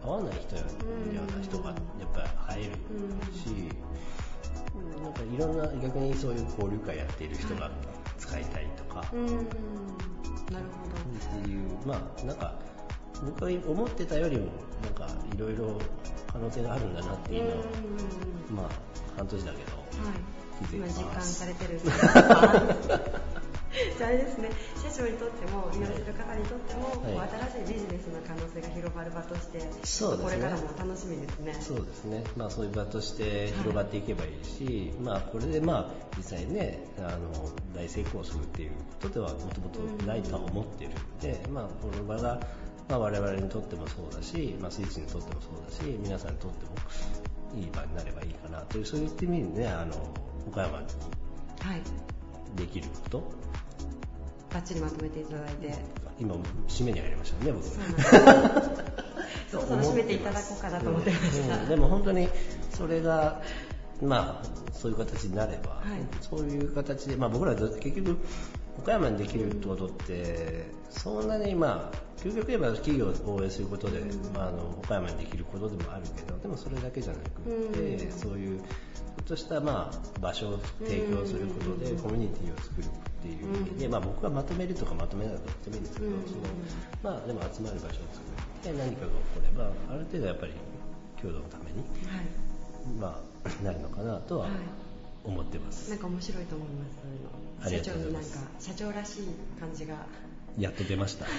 [0.09, 0.67] 会わない人やよ
[1.27, 1.77] うな人がやっ
[2.13, 2.29] ぱり
[2.61, 2.71] 入る
[3.31, 3.69] し、
[5.03, 7.69] なんかいろんな逆にそういう交流会やっている人が
[8.17, 9.25] 使いたいとか、うーん。
[10.51, 10.89] なるほ
[11.39, 12.55] っていうまあなんか
[13.23, 14.47] 僕が思ってたよりも
[14.81, 15.79] なんかいろいろ
[16.31, 18.55] 可能性があるんだなってどいうのをうーん。
[18.55, 18.69] まあ
[19.15, 21.79] 半年だけどはい、今実感されてる
[23.69, 24.49] じゃあですね。
[24.81, 27.29] 社長にとっても利用してる方にとっても、はい。
[27.53, 30.37] 新しいビジネスの可能性が広がる場としてそうですね。
[30.37, 31.53] これからも楽しみですね。
[31.61, 42.39] そうですね、まあ、そういう場として広がっていけばいいし、まあ、これで、まあ、実際ねあの大成功するっていうことではもともとないとは思ってるんで、まあ、この場が、
[42.89, 46.71] まあ、我々にとってもそうだし、まあ、スイッチにとってもそうだし皆さんにとっても
[47.55, 49.93] いい場になればいいかなというそういった意味でねあの
[50.47, 50.85] 岡山に
[51.59, 51.81] はい
[52.55, 53.31] できること？
[54.53, 55.73] バッチリまとめていただいて。
[56.19, 56.35] 今
[56.67, 57.65] 締めに入りましたね僕。
[57.65, 57.75] そう
[59.51, 62.27] そろそろ締めていただこうかなと思ってました、うんでも本当に
[62.73, 63.41] それが、
[64.01, 65.99] まあ、そういう形になれば、はい。
[66.21, 68.17] そういう形で、まあ、僕ら結局
[68.79, 74.01] 岡山にできることってそんなにまあ究極言えば企業を応援することで、
[74.33, 78.11] まあ、あの岡山にできることでもあるけどでもそれだけじゃなくて、うん。
[78.11, 78.65] そういうちょ
[79.21, 82.89] っとした、まあ、場所を提供することでコミュニティを作るっ
[83.21, 86.13] ていう意味で、まあ、僕がまとめるとかまとめないとかってもいいんですけど、うん。
[86.23, 86.37] その
[87.03, 90.53] まあ、でも集まる場所を作って何かが起こればある程度やっぱり
[91.21, 92.25] 共同のために、はい。
[92.99, 94.51] まあ、なるのかなとははい。
[95.23, 98.37] 思ってます、なんか面白いと思いますそういうのありが社長になんとうございます。
[98.37, 99.23] か社長らしい
[99.59, 99.95] 感じが。
[100.57, 101.25] やっと出ました。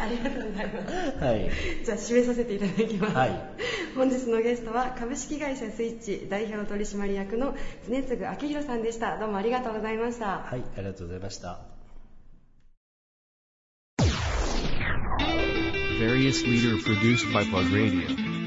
[0.00, 1.24] ありがとうございます。
[1.24, 1.50] はい。
[1.84, 3.42] じゃあ締めさせていただきます、はい。
[3.94, 7.56] 本日のゲストは株式会社スイッチ代表取締役の
[7.88, 9.18] 常次明宏さんでした。
[9.18, 10.40] どうもありがとうございました。
[10.40, 11.60] はいありがとうございました。
[16.00, 18.40] Various leader produced by Plug Radio.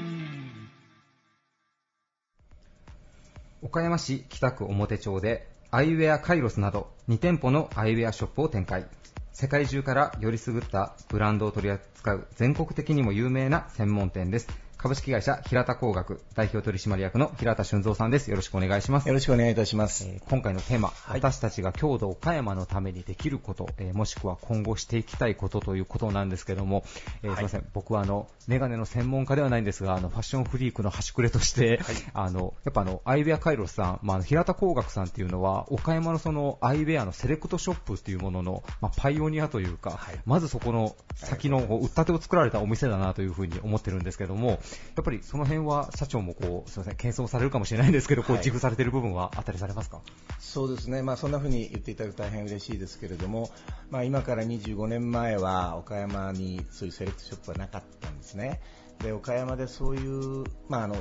[3.62, 8.86] 岡山市北区表町でアイウェアカイロスなど2店舗のアイウェアショップを展開。
[9.32, 14.48] 世界中からよりすぐったブランドを取り扱う全国的にも有名な専門店です。
[14.84, 18.30] 株式会社平田工学代表取締役の平田俊三さんです。
[18.30, 19.08] よろしくお願いします。
[19.08, 20.06] よろしくお願いいたします。
[20.06, 26.84] えー今回のテーマ、私たちが郷土岡山のためにできること、えーもしくは今後していきたいことということなんですけども、
[27.22, 31.80] えーすいません、僕はあの、メガネの専門家ではないんですが、あの、ファッションフリークの端くれとして、
[32.14, 44.60] あの、やっぱあの、アイウェアカイロスさん、まあ平田工学さんっていうのは、岡山のその、アイウェアのセレクトショップっていうものの、まあ、パイオニアというか、まずそこの先のこう売ったてを作られたお店だなというふうに思ってるんですけども、
[44.96, 50.02] やっぱりその辺は社長もこう、すいません、謙遜されるかもしれないんですけど、こう、はい自負されてる部分はあったりされますか？
[50.40, 53.50] そうですね、まあ、そんな風に言っていただくと大変嬉しいですけれども、
[53.90, 58.62] まあ、今から25年前は岡山にそういうセレクトショップはなかったんですね。
[59.04, 60.96] で岡山でそういう、まあ、あの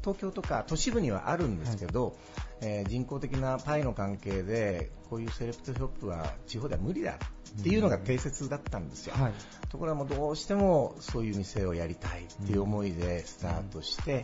[0.00, 2.16] 東京とか都市部にはあるんですけど、
[2.60, 7.18] えー人工的なパイの関係でこういうセレクトショップは地方では無理だ
[7.58, 9.32] っていうのが定説だったんですよ、はい。
[9.68, 14.22] ところがもうどうしてもそういう店をやりたいっていう思いでスタートして、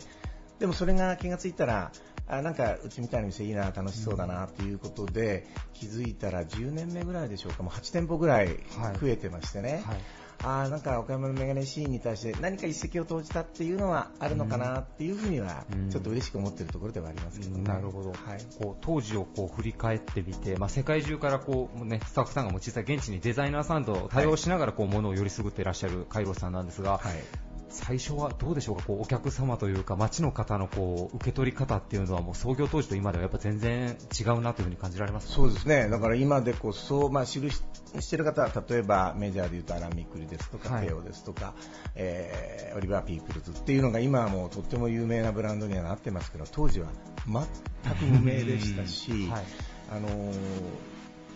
[0.59, 1.91] でもそれが気がついたら
[2.27, 7.63] あなんかうちみたいな店いいな楽しそうだなということで、気づいたら10年目ぐらいでしょうか。
[7.63, 8.59] もう8店舗ぐらい。
[8.99, 9.97] 増えてましてね、はい
[10.43, 17.63] あーなんか岡山のメガネシーンに対して何か一石を投じたっていうのはあるのかなっていうふうにはうんちょっと嬉しく思ってるところではありますけどね。
[17.63, 18.45] なるほど、はい。
[18.59, 27.13] こう当時をこう振り返ってみて、まあ、世界中からこう、ね、スタッフさんがもう実際現地にデザイナーさんと対応しながらこうものをよりすぐっていらっしゃるカイロさんなんですが、はい。
[27.73, 35.33] 最初はどうでしょうか、こうお客様というか街の方のこう受け取り方っていうのはもう創業当時と今ではやっぱ全然違うなというふうに感じられますか？
[35.33, 35.89] そうですね。
[35.89, 37.61] だから今でこそ、まあ、知るし、
[37.99, 40.87] してる方は、例えばメジャーで言うとアラン・ミクリですとか、はい。
[40.87, 41.55] ペオですとか、
[41.95, 46.87] えーオリバー・ピープルズっていうのが今はもうとっても有名なブランドにはなってますけど、当時は
[47.27, 49.43] 全く無名でしたし、はい。
[49.91, 50.33] あのー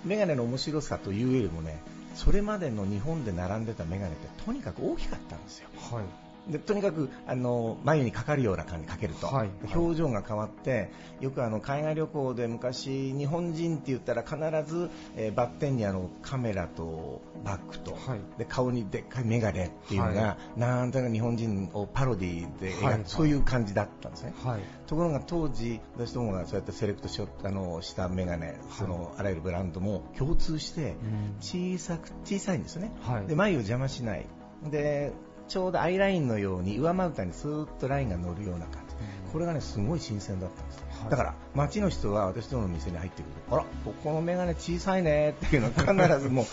[0.05, 1.81] メガネの面白さというよりもね、
[2.13, 5.69] それまでの日本で並んでたメガネってとにかく大きかったんですよ。
[5.91, 6.05] はい
[6.50, 9.50] でとにかくあの眉にかかるような感じにかけると、はい。
[9.74, 14.38] 表情が変わってよくあの海外旅行で昔日本人って言ったら必
[14.72, 18.20] ず、えーバッテンにあのカメラとバッグと、はい。
[18.38, 23.02] で顔にでっかい眼鏡っていうのが、はなんとなく日本人をパロディで描く、はい。
[23.06, 24.34] そういう感じだったんですね。
[24.43, 24.62] はい。
[24.88, 30.95] ところが当時、私どもがそうやってセレクトしよあのしたメガネ、そのあらゆるブランドも共通して
[31.41, 33.28] 小さく小さいんですよね、はい。
[33.28, 34.26] で眉を邪魔しない。
[34.72, 35.12] で、
[35.48, 38.95] ちょうどアイラインのように上まぶたにスーッとラインが乗るような感じ、
[39.32, 41.10] これがねすごい新鮮だったんです、はい。
[41.12, 46.45] だから街の人は私どもの店に入ってくると、あら、ここのメガネ小さいねっていうのは必ずもう、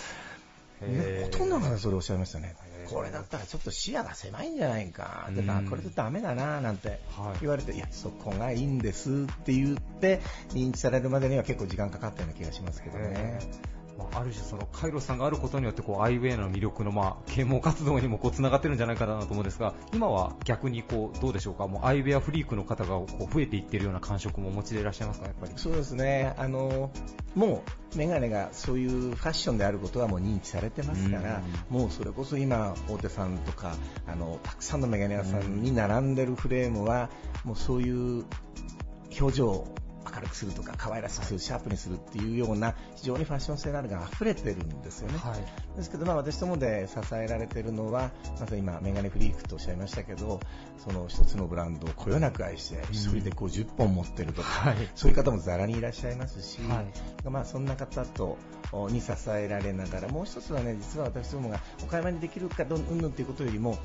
[1.25, 2.55] ほとんどの方がそれおっしゃいましたね。
[2.89, 7.41] これだったらちょっと視野が狭いんじゃないか、でうんこれちょっとダメだななんてはい。
[7.41, 9.15] 言われて、いや、そこがいいんですっ
[9.45, 10.21] て言って、
[10.51, 13.39] 認知されるまでには結構時間かかったような気がしますけどね。
[13.97, 21.69] まあ、ある種そのカイロスさんがあることによってこうアイウェイの魅力のまあ啓蒙活動にもこうつながってるんじゃないかなと思うんですが今は逆にこうどうでしょうか？
[21.69, 25.27] もうアイウェアフリークの方がこう増えていっているような感触もお持ちでいらっしゃいますか？
[25.27, 25.53] やっぱり。
[25.57, 26.91] そうですね、あの
[27.35, 27.63] も
[27.95, 33.77] うメガネがそういうファッションであることはもう認知されてますから、もうそれこそ今、大手さんとか
[34.07, 37.11] あのたくさんのメガネ屋さんに並んでるフレームは、
[37.45, 38.25] もうそういう
[39.21, 39.75] 表情を
[40.13, 45.19] 明るくするとか可愛らしくする、シャープにするっていうような非常にファッション性のあるが溢れてるんですよね。
[45.19, 45.77] はい。
[45.77, 50.41] ですけど、まあ、私どもで支えられているのは、まさに今、メガネフリークとおっしゃいましたけど、
[50.79, 54.77] その一つのブランドをこよなく愛して、一人で50本持ってるとか、はい。
[54.95, 57.29] そういう方もざらにいらっしゃいますし、はい。
[57.29, 58.39] まあ、そんな方と
[58.73, 63.79] おに支えられながら、もう一つはね、実は私どもが岡山にできるかどうんぬんということよりも、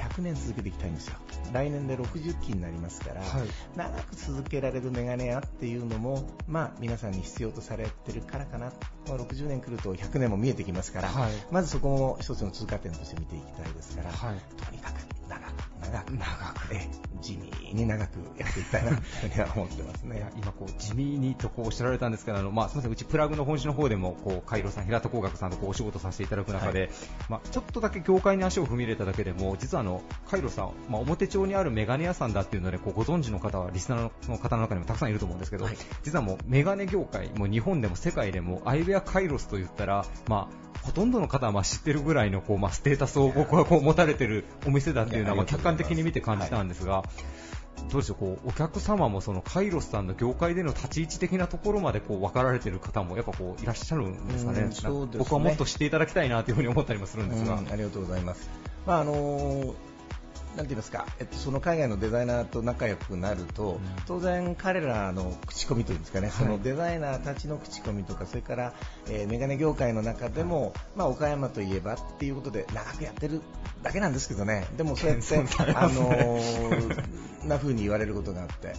[0.00, 1.16] 100年続けていきたいんですよ。
[1.52, 8.72] 来年で60期になりますから、はい長く続けられるメガネ屋っていうのも、まあ、皆さんに必要とされてるからかな。
[9.10, 11.32] まあ、60年来ると100年も見えてきますから、はい。
[11.50, 14.38] まずそこも一つの通過点として見ていきたいですから、はい。
[14.64, 14.94] とにかく
[15.28, 16.26] 長く、長く、長
[16.68, 16.74] く。
[16.74, 20.30] ええ地味に長くやっていきたいなというふうには思ってますね。
[20.36, 26.90] 今こう地味にとこうおっしゃられたんですけどあの、まあ、すみませんうちプラグの本誌の方でもこうカイロさん平田工学さんとこうお仕事させていただく中で、
[27.28, 35.76] まあ、ちょっとだけ業界に足を踏み入れただけでも実はあのカイロさん、まあ、表町にあるメガネ屋さんだっていうのでこうご存知の方はリスナーの方の中にもたくさんいると思うんですけど、はい。
[36.02, 47.04] 実はもうメガネ業界もう日本でも世界でもアイウェアカイロスと言ったら、まあ、ほとんどの方はまあ知ってるぐらいのこう、まあ、ステータスを僕はこう持たれてるお店だっていうのはまあ客観的に見て感じたんですが。
[47.90, 54.70] どうでしょうこうお客様もそのカイロスさんの業界での立ち位置的なところまでこう分かられている方もやっぱこういらっしゃるんですかねね
[55.16, 58.50] 僕はもっと知っていただきたいなというふうに思ったりもするんですが、うんありがとうございます。
[58.86, 59.74] まああのー
[60.56, 68.74] なんて言いますか、えっと、その海外のデザイナーと仲良くなると、当然彼らの口コミというんですかね、そのデザイナーたちの口コミとか、それから、
[69.08, 73.42] えーメガネ業界の中でも、まあ、岡山といえばっていうことで長くやってる
[73.82, 75.36] だけなんですけどね、でもそうやって、
[75.74, 78.74] あのーな風に言われることがあって、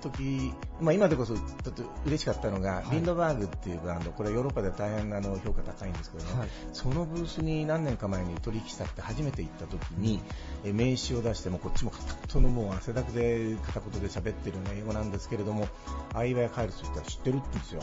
[0.00, 2.84] 一時、まあ今でこそちょっと嬉しかったのが、はい。
[2.92, 6.48] リンドバーグっていうブランド、これヨーロッパでは大変あの評価高いんですけどね、はい。
[6.72, 10.20] そのブースに何年か前に取引したって初めて行った時に、
[10.64, 15.68] え名刺を出してもこっちも片言のもう汗だくで片言で喋ってるような英語なんですけれども、
[16.14, 17.82] アイワヤカイルスって言ったら知ってるって言うんですよ。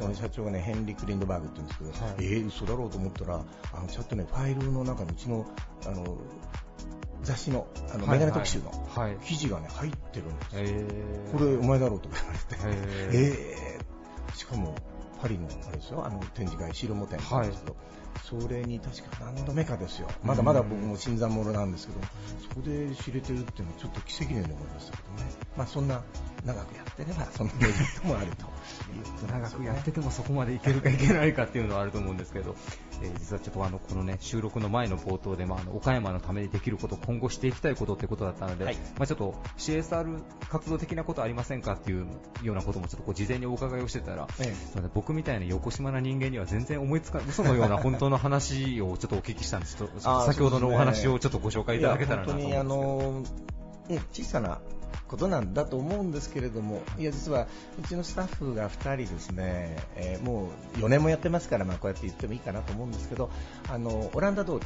[0.00, 2.14] その社長がね、ヘンリック・リンドバーグって言うんですけど、はい。
[2.18, 3.40] えー、嘘だろうと思ったら、
[3.72, 5.46] あのちゃんとね、ファイルの中にうちの
[5.86, 6.18] あの
[7.22, 9.16] 雑誌のあの、はいメガネ特集のはい。
[9.24, 10.60] 記事がね、入ってるんですよ。
[10.62, 11.32] えー。
[11.32, 13.30] これお前だろうとか言われて、へ
[13.78, 14.36] えー。
[14.36, 14.74] しかも
[15.20, 17.76] パリのあれですよ、あの展示会、白モ展なんですけど、
[18.22, 22.00] それに確か何度目かですよ、まだまだ僕も新参者なんですけど、
[22.48, 26.02] そこで知れてるっていうのはちょっと奇跡のように思いましたけどね、まあそんな
[26.44, 28.52] 長くやってれば、そんなメリットもあると。
[29.30, 32.56] 長くやっててもそこまでいけるかいけないかっていうのはあると思うんですけど、
[33.02, 38.76] えー実はちょっとあのこのね収録の前の冒頭で、まあ、あの岡山のためにできること、今後していきたいことってことだったので、はい。
[38.98, 42.06] まあ、ちょっと CSR 活動的なことありませんかっていう
[42.42, 49.76] ようなこともちょっとこう事前にお伺いをしてたら、えすいません僕僕みたいな横島な人間には全然思いつかない嘘のような本当の話をちょっとお聞きしたんです。
[49.76, 53.22] ちょっとあー先ほどのお話をちょっとご紹介いただけたらなと思うんです本当にあの
[53.88, 54.60] ね小さな
[55.06, 57.46] ことなんだと思うんですけれども、いや実は
[57.78, 63.30] うちのスタッフが2人ですね、えーもう4年もやってますから、まあ、こうやって言ってもいいかなと思うんですけど、
[63.70, 64.60] あのオランダ通り、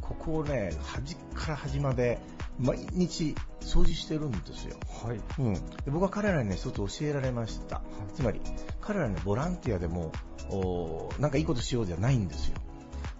[0.00, 2.18] ここをね端から端まで
[2.58, 4.76] 毎日掃除してるんですよ。
[5.04, 5.20] はい。
[5.38, 7.82] うん、で僕は彼らにね一つ教えられました、
[8.14, 8.40] つまり
[8.80, 10.12] 彼らねボランティアでも
[10.50, 12.56] おなんかいいことしようじゃないんですよ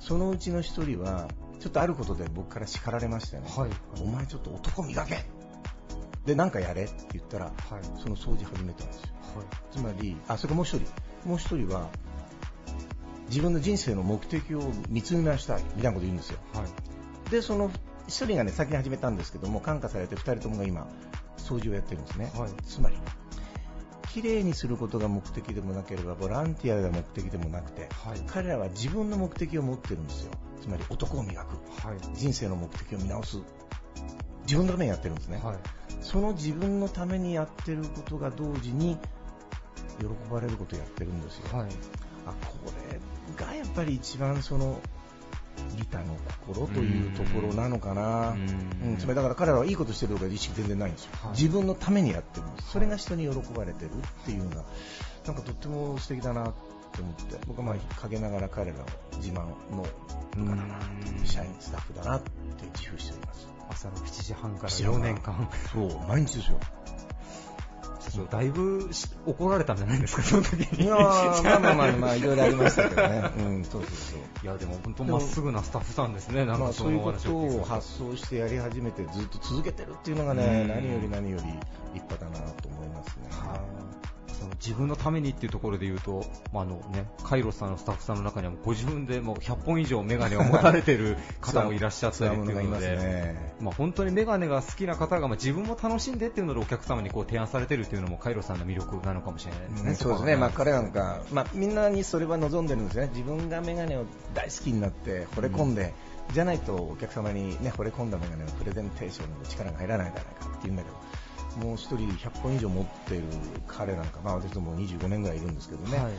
[0.00, 1.28] そのうちの一人は
[1.60, 3.70] ちょっとあることで僕から叱られましたよね、はい。
[4.02, 5.24] お前ちょっと男磨け。
[6.26, 6.84] でなんかやれ。
[6.84, 7.54] って言ったら、はい。
[8.02, 9.08] その掃除始めたんですよ。
[9.70, 10.86] つまりあそれもう一人。
[11.28, 11.88] もう一人は
[13.28, 15.62] 自分の人生の目的を見つめましたい。
[15.76, 16.38] みたいなこと言うんですよ。
[16.54, 17.30] はい。
[17.30, 17.70] でその
[18.08, 20.88] 一人がね先に始めたんですけども感化されて二人ともが今
[21.36, 22.50] 掃除をやってるんですね、はい。
[22.64, 22.96] つまり
[24.12, 28.20] 綺麗にすることが目的でもなければボランティアが目的でもなくて、はい。
[28.26, 30.32] 彼らは自分の目的を持ってるんですよ。
[30.60, 31.86] つまり男を磨く。
[31.86, 31.98] はい。
[32.14, 33.38] 人生の目的を見直す。
[34.42, 35.56] 自分のためにやってるんですね、はい。
[36.00, 38.98] その自分のためにやってることが同時に
[39.98, 41.68] 喜ばれることをやってるんですよ、はい。
[42.26, 42.56] あこ
[42.90, 44.80] れがやっぱり一番その
[45.76, 48.90] 利他の心というところなのかな、うん。
[48.90, 48.96] うん。
[48.98, 51.30] つまりだから彼らはいいことしてるとか意識全然ないんですよ、はい。
[51.32, 54.64] 自分のためにやってるんです、それが人に喜ばれてるっていうのが、
[55.26, 56.52] なんかとっても素敵だなっ
[56.92, 58.86] て思って、僕はまあ陰ながら彼らを
[59.16, 59.86] 自慢の
[60.36, 60.78] 部下だな、
[61.18, 62.30] うん社員、スタッフだなって
[62.74, 63.48] 自負しております。
[63.68, 65.50] 朝の7時半から7時半4年間。
[65.72, 66.58] そう、毎日ですよ。
[68.00, 73.30] 社長だいぶし怒られたんじゃないですか その時にいやーまあまあまあまあ、いろいろありましたけどね。
[73.38, 74.20] うん、そうそうそう。
[74.42, 81.44] いやでも本当まっすぐなスタッフさんですねなんまあ、かそそういうことを発想してやり始めてずっと続けてるっていうのがね、うん何より何より
[81.94, 83.28] 立派だなと思いますね。
[83.30, 83.60] はい
[84.40, 93.54] その自分のためにっていうところで言うと、まああのね、カイロスさんのスタッフさんの中にはご自分でもう100本以上メガネを持たれてる 方もいらっしゃったりっていうので、ね。
[93.60, 99.90] まあ、本当にメガネが好きな方が、まあ、自分も楽しんでっていうのでお客様にこう提案されてるっていうのもカイロスさんの魅力なのかもしれないですね。
[99.90, 105.92] うんそうですね、まあ、彼なんか、まあ、みんなにそれは望んでるんですね、自分がメガネを大好きになって惚れ込んで、
[106.32, 110.96] じゃないとお客様に、ね、惚れ込んだメガネのプレゼンテーションの力が入らないじゃないかって言うんだけど、
[111.58, 113.24] もう一人100本以上持ってる
[113.66, 116.12] 彼なんか、まあ、私ども25年ぐらいいるんですけどね、はい。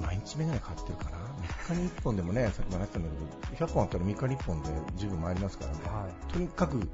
[0.00, 1.18] 毎日メガネ買ってるかな、
[1.68, 3.08] 3日に1本でもね、さっきも話したんだ
[3.48, 6.88] けど、100本あったら3日に1本で十分回りますからね、はとにかく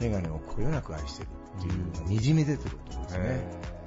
[0.00, 1.28] メガネをこよなく愛してる
[1.58, 3.18] っていうのがにじみ出てるところですね。
[3.24, 3.78] えー。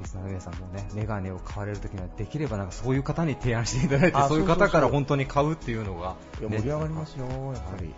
[0.00, 7.94] リスナーの皆さんもね、メガネを買われるときには、できればなんかそういう方に提案していただいて、あそういう方から本当に買うっていうのが、ねいや盛り上がりますよ、やっぱり。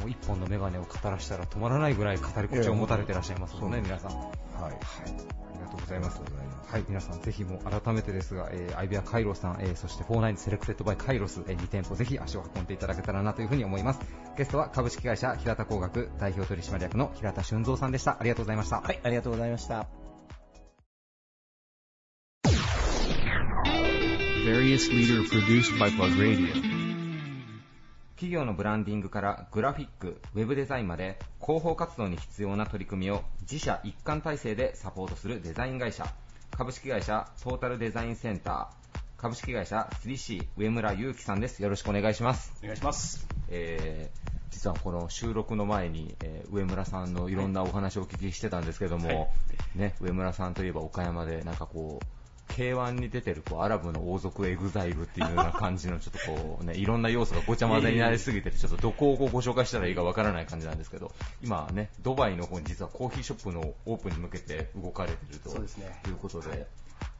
[0.00, 4.10] もう一本のメガネを語らしたら止まらないぐらい語り口を持たれていらっしゃいますもんね、皆さん。
[4.12, 4.72] はい、はい。
[4.72, 5.08] あ
[5.54, 6.20] りがとうございます。
[6.70, 14.00] はい、皆さんぜひもう改めてですが、えー、アイビアカイロスさん、えー、そして49 selected by カイロス、えー、2店舗ぜひ足を運んでいただけたらなというふうに思います。
[14.36, 18.18] ゲストは株式会社平田光学代表取締役の平田俊三さんでした。
[18.20, 18.80] ありがとうございました。
[18.82, 19.86] はい、ありがとうございました。
[24.44, 26.77] Various leader produced by Plug Radio.
[28.18, 36.04] 企業のブランディングからグラフィック、ウェブデザインまで広報活動に必要な取り組みを自社一貫体制でサポートするデザイン会社
[36.50, 41.62] 株式会社トータルデザインセンター株式会社 3C 上村祐樹さんです。
[41.62, 43.28] よろしくお願いします、お願いします。
[43.50, 49.28] えー実はこの収録の前に、えー上村さんのいろんなお話をお聞きしてたんですけども、はい。
[49.76, 52.17] ね、上村さんといえば岡山でなんかこう
[52.48, 65.50] K1 に出てるこうアラブの王族 EXILE っていうような感じのちょっとこう、ね、 いろんな要素がごちゃ混ぜになりすぎててちょっとどこをご紹介したらいいかわからない感じなんですけど今ねドバイの方に実はコーヒーショップのオープンに向けて動かれていると
[66.08, 66.66] いうことで、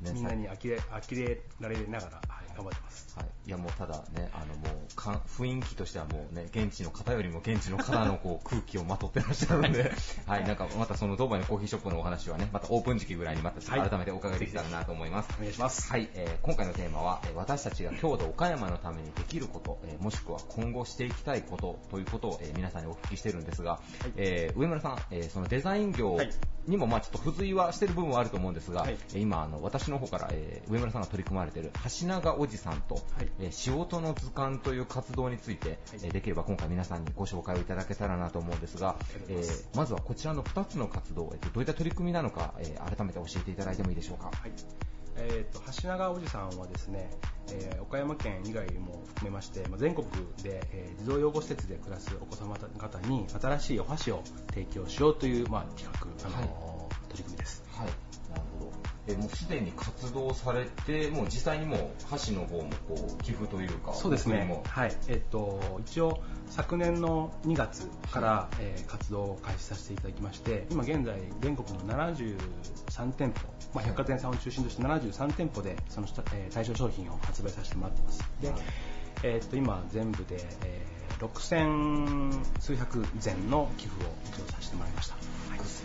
[0.00, 3.08] ねみんなに呆れ呆れられながら、はい、頑張ってます。
[3.16, 9.92] はい、いやもうただね、あのもうか雰囲気としてはもうね、現地の方よりも現地の方のこう 空気をまとってらっしゃるので、
[10.26, 15.30] はい、なんかまたそのドバイのコーヒーショップのお話はね、またオープン時期ぐらいにまた改めてお伺いできたらなと思います。
[15.36, 15.90] お願いします。
[15.90, 23.80] はい、えー今回のテーマは、えー私たちが郷土岡山のためにできること、えーもしくは今後していきたいことということを、えー皆さんにお聞きしてるんですが、
[24.16, 26.30] えー上村さん、えーそのデザイン業はい。
[26.66, 28.98] にもまあちょっと付随はしてる部分はあると思うんですが、はい。
[29.14, 38.96] えー今あの私の方から、えー上村さんが取り組まれている橋長おじさんと、はいえー仕事の図鑑という活動について、えーできれば今回皆さんにご紹介をいただけたらなと思うんですが、
[39.28, 44.26] えーまずはこちらの2つの活動、えーとどういった取り組みなのか、えー改めて教えていただいてもいいでしょうか？
[44.26, 44.52] はい
[45.20, 47.10] えー、と橋長おじさんはですね、
[47.50, 50.06] えー岡山県以外も含めまして、まあ全国
[50.42, 56.48] で、えー児童養護施設で暮らすお子様方に新しいお箸を提供しようという、まあ、企画、あのはい
[57.08, 57.64] 取り組みです。
[57.74, 57.88] はい。
[59.08, 64.62] えもうすでに活動されて、もう実際にもう箸の方もこう寄付というか、そうですね。
[64.66, 64.96] はい。
[65.08, 78.24] えっと、一応、昨年の2月から、えー活動を開始させていただきまして、今現在、全国の73店舗、まあ、百貨店さんを中心として73店舗でその下、えー対象商品を発売させてもらっています。
[78.40, 78.52] で
[79.22, 85.14] えっと今、全部で、えー6000数百前の寄付を一応させてもらいました。
[85.14, 85.58] はい。
[85.58, 85.82] 数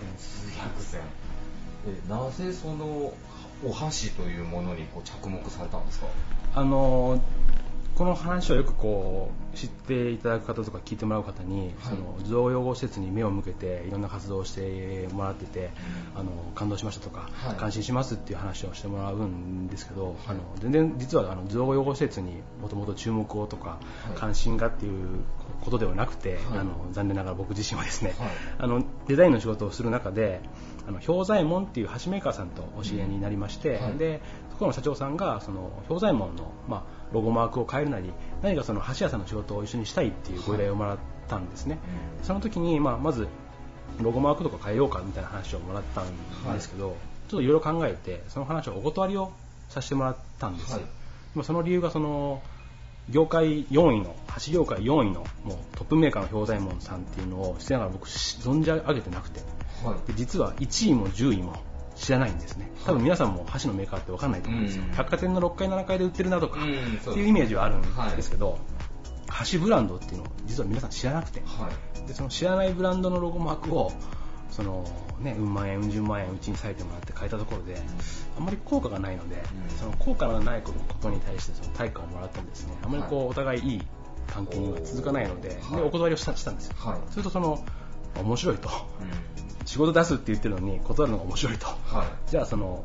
[0.52, 0.62] 千
[1.88, 3.14] えなぜその
[3.66, 6.08] お箸というものにこう着目されたんですか？
[6.56, 7.22] あの
[7.96, 15.70] この話をよくこう知っていただく方とか聞いてもらう方に、その児童養護施設に目を向けていろんな活動をしてもらってて、
[16.16, 17.56] あの感動しましたとか、はい。
[17.56, 23.78] 感心しますっていう話をしてもらうんですけど、あの全然実はあの児童養護施設にもともと注目をとか、は
[24.16, 24.18] い。
[24.18, 25.20] 関心がっていう
[25.62, 26.60] ことではなくて、はい。
[26.62, 28.30] あの残念ながら僕自身はですね、はい。
[28.58, 30.42] あのデザインの仕事をする中で
[30.88, 33.98] あの氷左衛門っていう箸メーカーさんとお知り合いになりまして、はい。
[33.98, 34.22] で
[34.52, 38.12] そこの社長さんがその氷左衛門の、まあ、ロゴマークを変えるなり
[38.42, 41.80] 何かその箸屋さんの仕事を一緒にしたいっていうご依頼をもらったんですね、
[42.22, 43.28] その時に、まあ、まず
[44.02, 46.96] ロゴマークとか変えようかみたいな話をもらったんですけど、
[47.30, 49.32] ちょっといろいろ考えてその話をお断りを
[49.70, 50.84] させてもらったんです、はい。
[51.36, 52.42] まあその理由がその
[53.10, 59.42] 業界4位の箸業界4位のもうトップメーカーの氷左衛門さんっていうのをしてながら僕存じ上げてなくて
[59.84, 60.08] はい。
[60.08, 61.56] で実は1位も10位も
[61.96, 62.72] 知らないんですね。
[62.86, 64.92] 多分皆さんも箸のメーカーって分かんないと思うんですよ、うん。
[64.94, 67.82] 百貨店の6階7階で売ってるなとかうんっていうイメージはあるん
[68.16, 68.60] ですけど、
[69.28, 71.42] 箸ブランドっていうのを実は皆さん知らなくて。
[71.42, 72.08] はい。
[72.08, 73.92] でその知らないブランドのロゴマークを
[74.52, 74.86] その
[75.20, 77.82] ね、うん万円、うん十万円うちに割いてもらって変えたところで、
[78.38, 79.40] あんまり効果がないので、う
[79.74, 79.78] ん。
[79.78, 83.28] その効果のないことに対してその対価をもらってもですね、あんまりこう、はい。
[83.30, 83.82] お互いいい
[84.28, 85.82] 関係には続かないので、ではい。
[85.82, 86.76] お断りをしたしたんですよ。
[86.78, 87.00] はい。
[87.12, 87.64] するとその、
[88.22, 88.70] 面白いと。
[88.70, 88.72] う
[89.30, 89.34] ん
[89.66, 91.68] 仕事出すって言ってるのに断るのが面白いと。
[91.68, 92.84] はいじゃあその、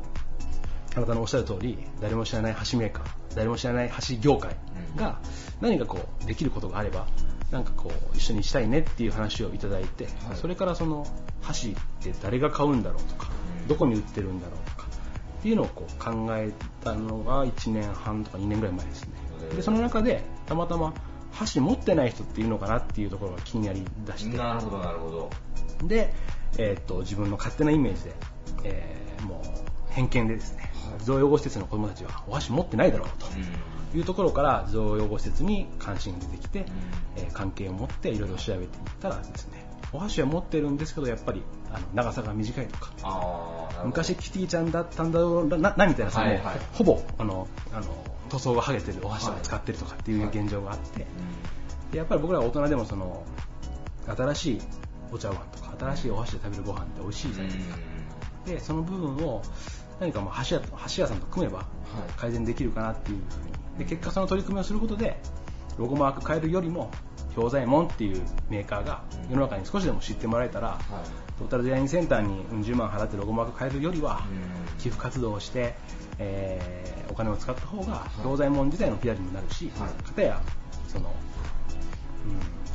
[0.95, 3.05] あなたのおっしゃる通り、誰も知らない箸メーカー、
[3.35, 4.55] 誰も知らない箸業界
[4.95, 5.19] が
[5.61, 7.07] 何かこう、できることがあれば、
[7.51, 11.05] なんかこう、一緒にしたいねっていう話をいただいて、はいそれからその、
[11.41, 13.29] 箸って誰が買うんだろうとか、
[13.61, 14.87] うんどこに売ってるんだろうとか、
[15.39, 16.51] っていうのをこう考え
[16.83, 19.09] たのが1年半とか2年ぐらい前ですね。
[19.55, 20.93] で、その中で、たまたま、
[21.31, 25.29] 箸持ってない人っているのかなっていうところが気になりだして、なるほどなるほど。
[25.87, 26.13] で、
[26.57, 28.13] えーっと自分の勝手なイメージで、
[28.63, 29.59] えーもう
[29.91, 33.09] 偏見でですね、児童養護施設の子供たちはお箸持ってないだろう
[33.91, 36.65] というところから児童養護施設に関心が出てきて、
[37.17, 38.69] えー関係を持っていろいろ調べていっ
[39.01, 42.91] たらですねお箸は持ってるんですけどやっぱりあの長さが短いとか
[43.85, 46.59] 昔キティちゃんだったんだろうななみたいなはいはい。
[46.73, 47.85] ほぼあのあの
[48.29, 51.05] 塗装が剥げてるお箸を使ってるとかっていう現状があって、
[51.91, 53.25] でやっぱり僕ら大人でもその
[54.07, 54.61] 新しい
[55.11, 57.77] お茶碗とか新しいお箸で食べるご飯って美味しいじゃないですか、
[58.45, 59.41] でその部分を
[59.99, 61.65] 何かもう箸屋箸屋さんと組めば
[62.17, 63.59] 改善できるかなっていうふうに。
[63.79, 65.21] で結果その取り組みをすることで
[65.77, 66.91] ロゴマーク変えるよりも
[67.35, 70.77] 氷左衛門っていうメーカーが世の中に少しでも知ってもらえたら、
[71.37, 74.23] トータルデザインセンターにうん十万払ってロゴマーク変えるよりは、
[74.79, 75.75] 寄付活動をして、
[76.19, 80.03] えーお金を使った方が氷左衛門自体の PR にもなるし、はい。
[80.03, 80.41] かたや
[80.87, 81.11] その、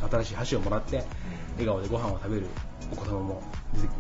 [0.03, 1.05] うん、新しい箸をもらって
[1.53, 2.47] 笑顔でご飯を食べる
[2.93, 3.43] お子様も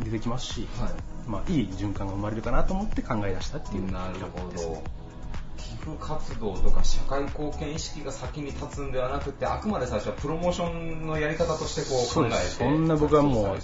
[0.02, 1.30] 出てきますし、はい。
[1.30, 4.74] まあ、いい循環が生まれるかなと思って考え出したっていうなるほ企画ですね。
[4.74, 5.04] ど。
[5.56, 13.58] 寄付活動とか社会貢献意識が先に立つんではなくてあくまで最初はプロモーションのやり方としてこう考えてそんな僕はもう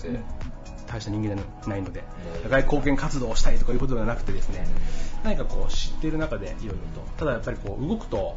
[0.91, 2.03] 大した人間じゃないので
[2.37, 4.67] うん社会貢献活動をしたいとかいうことではなくてですね
[5.23, 8.37] 何かこう知っている中でいろいろとただやっぱりこう動くと、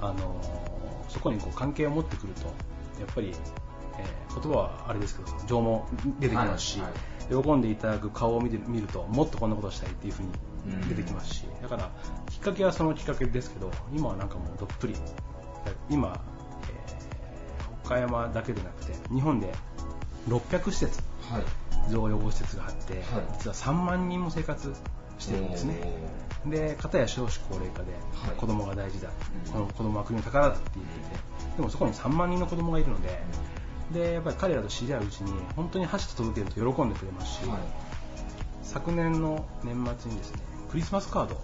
[0.00, 0.66] あのー
[1.08, 2.42] そこにこう関係を持ってくると
[3.00, 3.32] やっぱり、
[3.98, 5.88] えー言葉はあれですけど情も
[6.20, 6.88] 出てきますし、は
[7.30, 7.44] いはい。
[7.44, 10.28] 喜んでいただく顔を見て見るともっとこんなことをしたいっていうふうに
[10.90, 11.90] 出てきますし、だから
[12.28, 14.94] きっかけはそのきっかけですけど今はなんかもうどっぷり
[15.88, 16.20] 今、
[16.68, 19.54] えー岡山だけでなくて日本で
[20.28, 21.42] 600施設はい
[21.88, 23.02] 児童養護施設があって、はい。
[23.38, 24.72] 実は3万人も生活
[25.18, 25.80] してるんですね。
[26.46, 28.36] で片や少子高齢化ではい。
[28.36, 29.10] 子供が大事だ、
[29.46, 29.52] うん。
[29.52, 31.22] この子供は国の宝だって言ってて
[31.56, 33.20] でもそこに3万人の子供がいるので、
[33.92, 37.58] でやっぱり彼らと知り合ううちに本当に箸と届けると喜んでくれますし、はい。
[38.62, 41.40] 昨年の年末にですねクリスマスカードを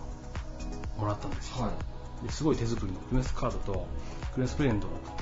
[0.98, 1.72] もらったんですよ、は
[2.22, 2.26] い。
[2.26, 3.86] ですごい手作りのクリスマスカードと
[4.34, 5.21] クリスマスプレゼントを送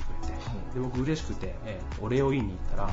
[0.73, 2.89] で僕嬉しくて、えーお礼を言いに行ったら、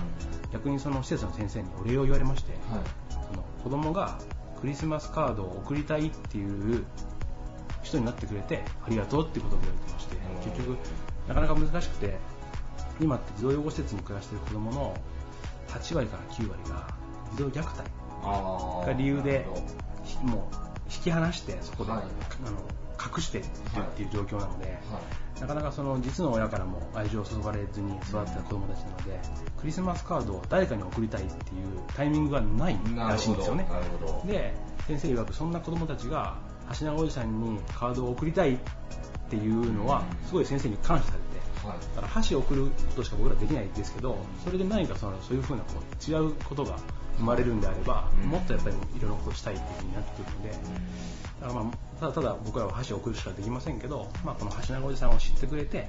[0.53, 2.81] 逆にその施設の先生にお礼を言われまして、はい。
[3.11, 4.19] その子供が
[4.61, 6.85] クリスマスカードを送りたいっていう
[7.83, 10.53] 人になってくれてありがとうっていうことを言われてましてうん。
[10.53, 10.79] 結局
[11.29, 12.17] なかなか難しくて
[13.01, 14.95] 今って児童養護施設に暮らしている子供の
[15.69, 16.89] 8割から9割が
[17.33, 19.47] 児童虐待が理由で
[20.23, 20.51] も
[20.91, 22.01] 引き離してそこで、はい。
[22.47, 22.59] あの
[23.01, 23.51] 隠しているっ
[23.95, 24.77] ていう状況なので、
[25.41, 29.21] なかなかその実の親からも愛情を注がれずに育った子供たちなので、
[29.57, 31.37] クリスマスカードを誰かに送りたいっていう
[31.95, 33.67] タイミングがないらしいんですよね。
[34.27, 34.55] で、
[34.87, 36.39] 先生曰くそんな子供たちが
[36.79, 38.59] 橋永おじさんにカードを送りたいっ
[39.31, 41.48] ていうのは、すごい先生に感謝されて、はい。
[41.67, 46.79] だから箸を送ることしか僕らできないんですけど、それで何かそのそういうふうなこう違うことが
[47.19, 50.51] 生まれるんであれば、うんもっとやっぱりいろいろことしたいっていうふうになってくるので、
[51.41, 55.89] だまあただただ僕らは箸を送るしかできませんけど、まあ、この橋永おじさんを知ってくれて、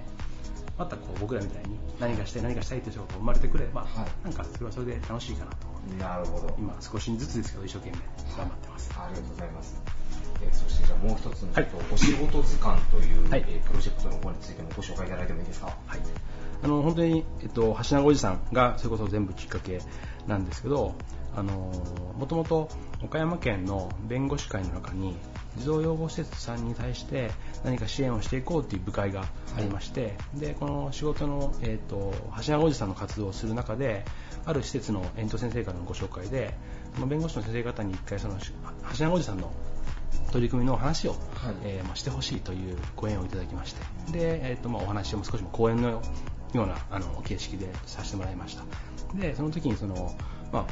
[0.78, 6.55] またこう僕らみたいに何かしたい何かしたいっていう人が生まれてくれば、はいなんかそれはそれで楽しいかなと思って、なるほど。
[6.57, 7.97] 今少しずつですけど一生懸命
[8.38, 8.91] 頑張ってます。
[8.97, 9.99] ありがとうございます。
[10.42, 11.64] えーそしてじゃあもう一つの、はい。
[11.64, 13.46] えっとお仕事図鑑という、はい。
[13.48, 15.68] えープロジェクトの方についてもご紹介いただいてもいいですか？
[15.88, 16.00] はい、
[16.64, 19.82] あの本当に、えっと、橋永おじさんがそれこそ全部きっかけ
[20.28, 20.96] なんですけど、
[21.36, 21.54] あの
[22.18, 22.70] もともと
[23.04, 25.16] 岡山県の弁護士会の中に
[25.58, 27.32] 児童養護施設さんに対して
[27.64, 29.26] 何か支援をしていこうという部会が
[29.58, 32.14] ありまして、でこの仕事の、えっと
[32.46, 34.06] 橋永おじさんの活動をする中で
[34.46, 36.54] ある施設の園長先生からのご紹介で
[36.96, 38.38] その弁護士の先生方に一回その
[38.98, 39.52] 橋永おじさんの
[40.32, 41.20] 取り組みの話を、はい。
[41.64, 43.82] えーまあ、してほしいというご縁をいただきまして。
[44.12, 46.01] で、えーとまあ、お話を少しも講演のよ
[46.53, 48.64] うなあの形式でさせてもらいました。
[49.16, 50.16] でその時にその、
[50.51, 50.66] まあ、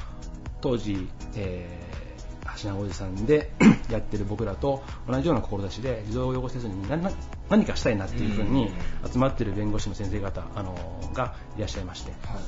[0.62, 1.88] 当時、えー
[2.62, 3.52] 橋永おじさんで
[3.90, 7.14] やってる僕らと同じような志で児童養護施設に何何
[7.50, 8.72] 何かしたいなっていうふうに
[9.12, 10.76] 集まってる弁護士の先生方あの
[11.14, 12.12] がいらっしゃいまして。
[12.26, 12.40] は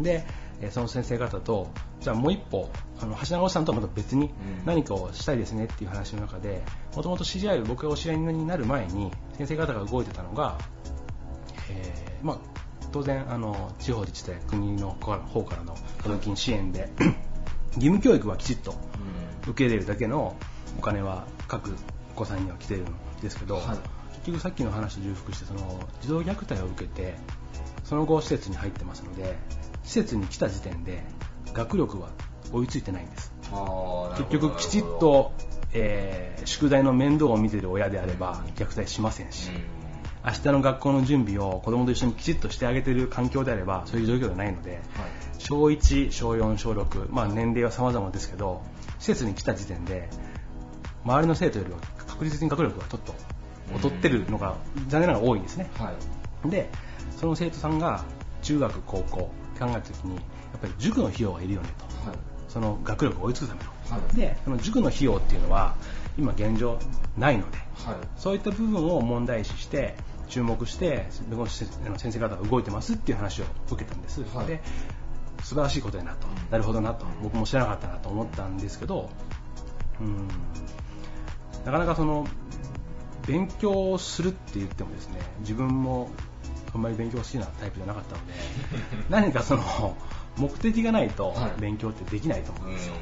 [0.00, 0.04] い。
[0.04, 0.26] で、
[0.60, 1.68] えーその先生方と、
[2.00, 4.32] じゃあもう一歩、あの橋永さんとはまた別にうん。
[4.64, 6.62] 何かをしたいですねっていう話の中で、
[6.94, 10.58] もともと知り合い、僕がお知り合いになる前に、先生方が動いてたのが、
[11.70, 12.38] えーまあ、
[12.92, 16.90] 当然あの、地方自治体、国の方からの補助金支援で、
[17.76, 18.74] 義務教育はきちっと
[19.42, 20.36] 受け入れるだけの
[20.78, 21.74] お金は各
[22.14, 22.86] お子さんには来てるん
[23.20, 23.64] ですけど、はい。
[24.24, 27.14] 結局さっきの話と重複してその児童虐待を受けて
[27.84, 29.36] その後施設に入ってますので
[29.84, 31.02] 施設に来た時点で
[31.52, 32.08] 学力は
[32.52, 33.32] 追いついてないんです
[34.16, 35.32] 結局きちっと、
[35.72, 39.50] えー宿題の面倒を見てる親であれば虐待しませんし、
[40.24, 44.80] 明日の学校の準備を子供と一緒にきちっとしてあげてる環境であればそういう状況ではないので、
[45.38, 48.62] 小1、小4、小6、まあ、年齢は様々ですけど
[48.98, 50.08] 施設に来た時点で
[51.04, 53.14] 周りの生徒よりは確実に学力がちょっと
[53.74, 54.56] 劣ってるのが
[54.88, 55.70] 残念ながら多いんですね。
[55.78, 55.86] はい。
[55.88, 55.92] は
[56.46, 56.50] い。
[56.50, 56.70] で、
[57.16, 58.04] その生徒さんが
[58.42, 60.20] 中学、高校考えたときに、や
[60.56, 61.84] っぱり塾の費用がいるよねと。
[62.08, 62.18] はい。
[62.48, 63.70] その学力を追いつくための。
[63.70, 63.74] は
[64.12, 65.74] いで、その塾の費用っていうのは、
[66.16, 66.78] 今現状
[67.18, 67.96] ないので、はい。
[68.16, 69.96] そういった部分を問題視して、
[70.28, 74.22] 注目して、弁護士の先生方が動いてますっていう話を受けたんです。
[74.22, 74.62] はいで、
[75.42, 79.10] 素晴らしいことやなと、なるほどなと、僕も知らなかったなと思ったんですけど、
[80.00, 80.28] うん、
[81.66, 82.26] なかなかその、
[83.26, 86.10] 勉強をするって言ってもですね、自分も
[86.74, 88.32] あんまり勉強好きなタイプじゃなかったので、
[89.08, 89.96] 何かその、
[90.36, 91.60] 目的がないとはい。
[91.60, 92.94] 勉強ってできないと思うんですよ。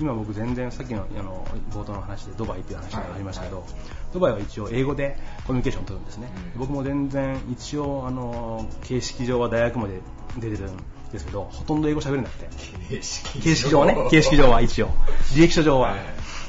[0.00, 3.66] 今僕全然さっきのあの冒頭の話でドバイっていう話がありましたけど、はい。
[4.12, 6.60] ドバイは一応英語でコミュニケーションを取るんですね、うん。
[6.60, 10.00] 僕も全然一応あの形式上は大学まで
[10.36, 10.76] 出てるん
[11.10, 12.48] ですけどほとんど英語喋れなくて。
[12.88, 13.02] 形
[13.56, 13.96] 式上はね。
[14.08, 14.90] 形式上は一応。
[15.34, 16.00] 履歴書上ははい。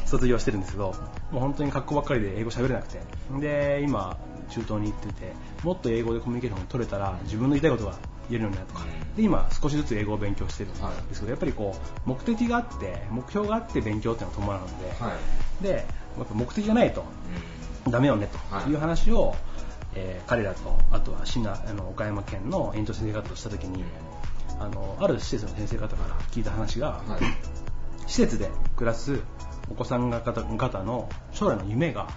[0.06, 0.96] 卒業してるんですけど
[1.32, 3.00] もう本当に格好ばっかりで英語喋れなくて。
[3.40, 4.18] で今
[4.50, 5.34] 中東に行ってて
[5.64, 7.94] もっと英語でコミュニケーションを取れたら自分の言いたいことが
[8.30, 15.18] 言えるようになるとか、うんで今少しずつ英語を勉強してるんですはいけど、やっぱりこう目的があって目標があって勉強っていうのは伴うので、は
[15.60, 15.64] い。
[15.64, 15.70] で
[16.18, 17.04] やっぱ目的がないと
[17.88, 19.36] うダメよねはいという話を、
[19.96, 23.84] えー彼らとあとはあの岡山県の園長先生方とした時に
[24.60, 27.10] あのある施設の先生方から聞いた話が、ん。
[27.10, 27.22] はい。
[28.06, 29.20] 施設で暮らす
[29.72, 32.10] お子さん方方の将来の夢が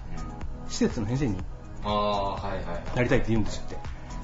[0.68, 1.36] 施設の先生に。
[1.82, 3.74] なりたいって言うんですよって。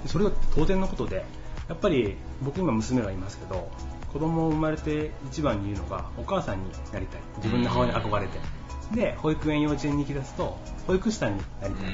[0.04, 1.24] でそれが当然のことで
[1.68, 3.68] やっぱり僕今娘がいますけど
[4.12, 7.20] 子供を生まれて一番に言うのがお母さんになりたい。
[7.38, 8.38] 自分の母親に憧れて。
[8.94, 10.56] で保育園幼稚園に行き出すと
[10.86, 11.90] 保育士さんになりたい。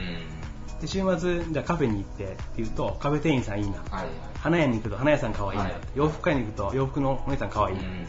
[0.80, 3.78] で週末じゃあカフェに行ってって言うとカフェ店員さんいいな。
[3.90, 4.06] はいはい。
[4.38, 5.74] 花屋に行くと花屋さん可愛いな、はい。
[5.96, 8.06] 洋服買いに行くと洋服のお姉さん可愛いな、うん。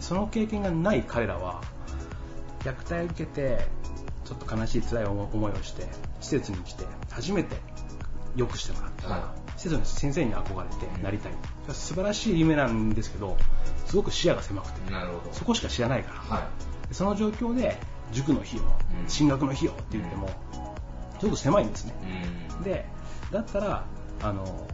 [0.00, 1.60] その経験がない彼らは
[2.60, 3.66] 虐待を受けて
[4.24, 5.86] ちょっと悲しい辛い思いをして
[6.20, 7.56] 施設に来て初めて
[8.36, 9.08] 良くしてもらった。
[9.08, 13.36] ら、は施設の先生に憧れてなりたい、それは素晴らしい夢なんですけど
[13.86, 15.32] すごく視野が狭くてなるほど。
[15.32, 16.42] そこしか知らないから、は
[16.84, 16.88] い。
[16.88, 17.78] でその状況で
[18.12, 18.66] 塾の費用、う
[19.06, 19.08] ん。
[19.08, 20.30] 進学の費用って言っても
[21.20, 21.94] すごく狭いんですね、
[22.58, 22.62] うん。
[22.64, 22.86] で
[23.30, 23.84] だったら
[24.22, 24.66] あの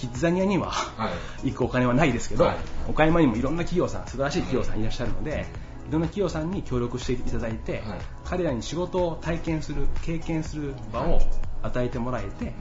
[0.00, 1.10] キッザニアには、は
[1.42, 1.50] い。
[1.52, 2.56] 行くお金はないですけど、はい。
[2.88, 5.46] 岡山にもいろんな企業さん、素晴らしい企業さんいらっしゃるので、
[5.90, 7.98] いろんな企業さんに協力していただいて、はい。
[8.24, 11.20] 彼らに仕事を体験する経験する場を
[11.62, 12.54] 与えてもらえて、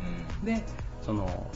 [0.43, 0.63] で
[1.03, 1.47] その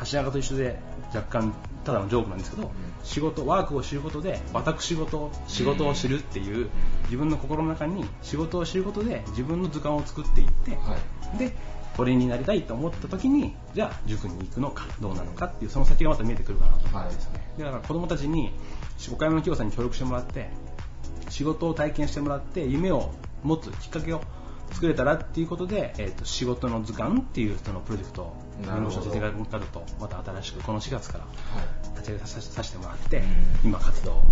[0.00, 0.78] 橋中と一緒で
[1.14, 1.54] 若干
[1.84, 2.72] ただのジョークなんですけど、
[3.04, 6.70] 仕事ワークを知ることで私事仕事を知るっていう、
[7.04, 10.96] 自分の心の中に仕事を知ることで自分の図鑑を作っていって、は
[11.36, 11.38] い。
[11.38, 11.54] で
[11.96, 18.52] これになりたいと思った時にじゃあ塾に行くのかどうなのかっていうその先がまた見えてくるかなと思ってですね、でだから子供たちに
[19.12, 20.48] 岡山の企業さんに協力してもらって
[21.28, 23.10] 仕事を体験してもらって夢を
[23.42, 24.20] 持つきっかけを
[24.72, 31.24] 作れたらっていうことで、えー、と仕事の図鑑っていうそのプロジェクトを弁護士の先生方とまた新しくこの4月から
[31.94, 33.22] 立ち上げさせてもらって
[33.64, 34.22] 今活動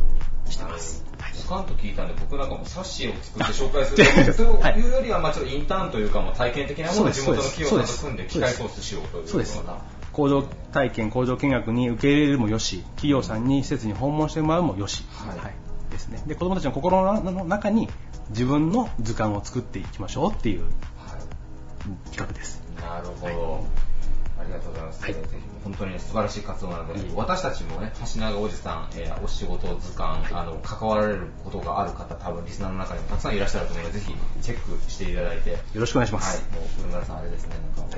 [0.49, 1.05] してます。
[1.47, 4.35] おかんと聞いたんで、僕なんかも冊子を作って紹介する。
[4.35, 4.81] とい。
[4.89, 9.25] うよりは、まあちょっとインターンというか、まあ体験的なものを地元の企業さんと組んで機械コースしようという
[9.61, 9.65] う。
[10.13, 10.43] 工場
[10.73, 15.68] 体験、工場見学に受け入れるもよし、企業さんに施設に訪問してもらうもよし、はい
[15.99, 16.23] ですね。
[16.27, 17.89] で、子供たちの心の中に
[18.31, 20.65] 自分の図鑑を作っていきましょうっていう
[22.11, 22.63] 企画です。
[22.81, 23.65] なるほど。
[24.41, 25.03] ありがとうございます。
[25.03, 25.19] ぜひ
[25.65, 36.41] 本当に素晴らしい活動なので、私たちもね、足長おじさん、えーお仕事図鑑、あの、関わられることがある方、多分リスナーの中にもたくさんいらっしゃると思うので、ぜひチェックしていただいて、よろしくお願いします。
[36.51, 37.97] はい、もう上村さんあれですね、なんか、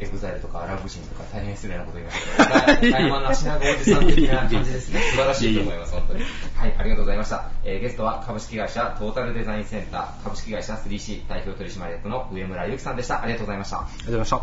[0.00, 5.00] EXILE とかアラブ人とか大変失礼なこと言いましたけど、台湾の足長おじさん的な感じですね。
[5.00, 6.22] 素晴らしいと思います、本当に。
[6.54, 7.50] はい、ありがとうございました。
[7.64, 13.22] えーゲストは株式会社トータルデザインセンター、株式会社 3C 代表取締役の上村ゆきさんでした。
[13.22, 13.78] ありがとうございました。
[13.78, 14.42] ありがとうございました。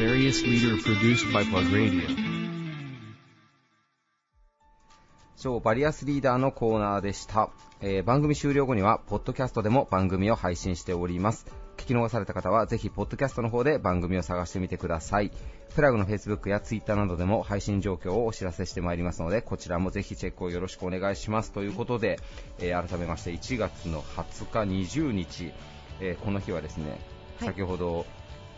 [0.00, 2.29] Various leader produced by Plug Radio.
[5.40, 7.48] 超バリアスリーダーのコーナーでした、
[7.80, 11.46] えー番組終了後にはポッドキャストでも番組を配信しております。
[11.78, 15.30] 聞き逃された方はぜひポッドキャストの方で番組を探してみてください。
[15.74, 21.52] プラグの Facebook や Twitter などでも配信状況をお知らせしてまいりますのでこちらもぜひチェックをよろしくお願いします。
[21.52, 22.20] ということで、
[22.58, 25.52] えー改めまして1月の20日20日、
[26.00, 27.00] えーこの日はですね、
[27.38, 27.48] はい。
[27.48, 28.04] 先ほど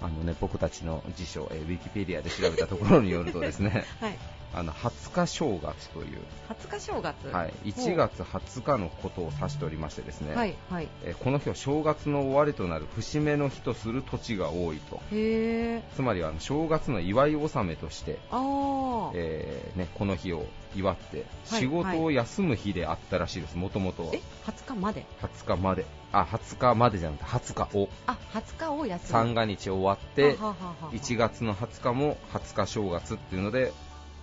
[0.01, 4.18] あのね、僕たちの辞書、えーウィキペディアで調べたところによるとですね はい。
[4.55, 7.28] あの20日正月という20日正月。
[7.28, 10.88] はい、1月20日のことを指しておりましてですね、はい、はい。
[11.05, 15.82] えーこの日は正月の終わりとなる節目の日とする土地が多いとへえ。
[15.94, 19.12] つまりはあの正月の祝い納めとして、ああ。
[19.14, 29.09] えーね、この日を祝ってはい仕事を休む日であったらしいです、もともとはえ、20日まで？20日まであ20日までじゃなくて20日をあ、20日を休む。
[29.09, 33.72] 三が日終わってはははは1月の20日も20日正月っていうので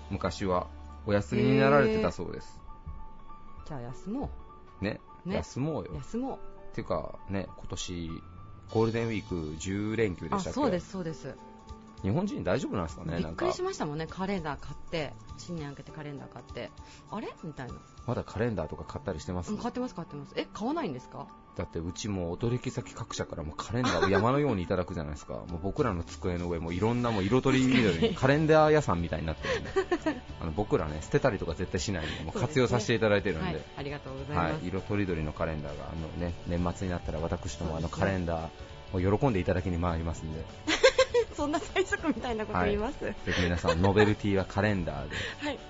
[0.09, 0.67] 昔は。
[1.05, 2.59] お休みになられてたそうです、
[3.65, 4.29] じゃあ休も
[4.79, 4.99] ね。
[5.25, 5.37] ね。
[5.37, 5.91] 休もうよ。
[5.93, 5.95] う。
[5.95, 6.37] 休も
[6.71, 8.09] っていうかね、今年
[8.71, 10.51] ゴールデンウィーク10連休でしたっけ？
[10.51, 11.35] そうです、そうです。
[12.03, 13.17] 日本人大丈夫なんですかね？
[13.17, 16.69] びっくりしましたもんね、カレンダー買って、新年明けてカレンダー買って、
[17.09, 17.29] あれ？
[17.43, 17.73] みたいな。
[18.05, 20.33] まだカレンダーとか買ったりしてます、うん、買ってます、買ってます。
[20.35, 21.27] え、買わないんですか？
[21.59, 25.33] だってうちもお取引先各社からもうカレンダーを山のようにいただくじゃないですか。
[25.51, 30.21] もう僕らの机の上もいろんなもう色とり緑に カレンダー屋さんみたいになってるんで。
[30.41, 33.45] あの僕らね捨てたりとか絶対しないんで もう活用させていただいてるんで。
[33.45, 34.65] はい、ありがとうございはいます。
[34.65, 40.45] 色とりどりのカレンダーがあの、ね、年末になったら私どもあのカレンダーを喜んでいただきに回りますんで
[41.35, 43.03] そんな最速みたいなこと言います？
[43.03, 45.15] はい、ぜひ皆さんノベルティはカレンダーで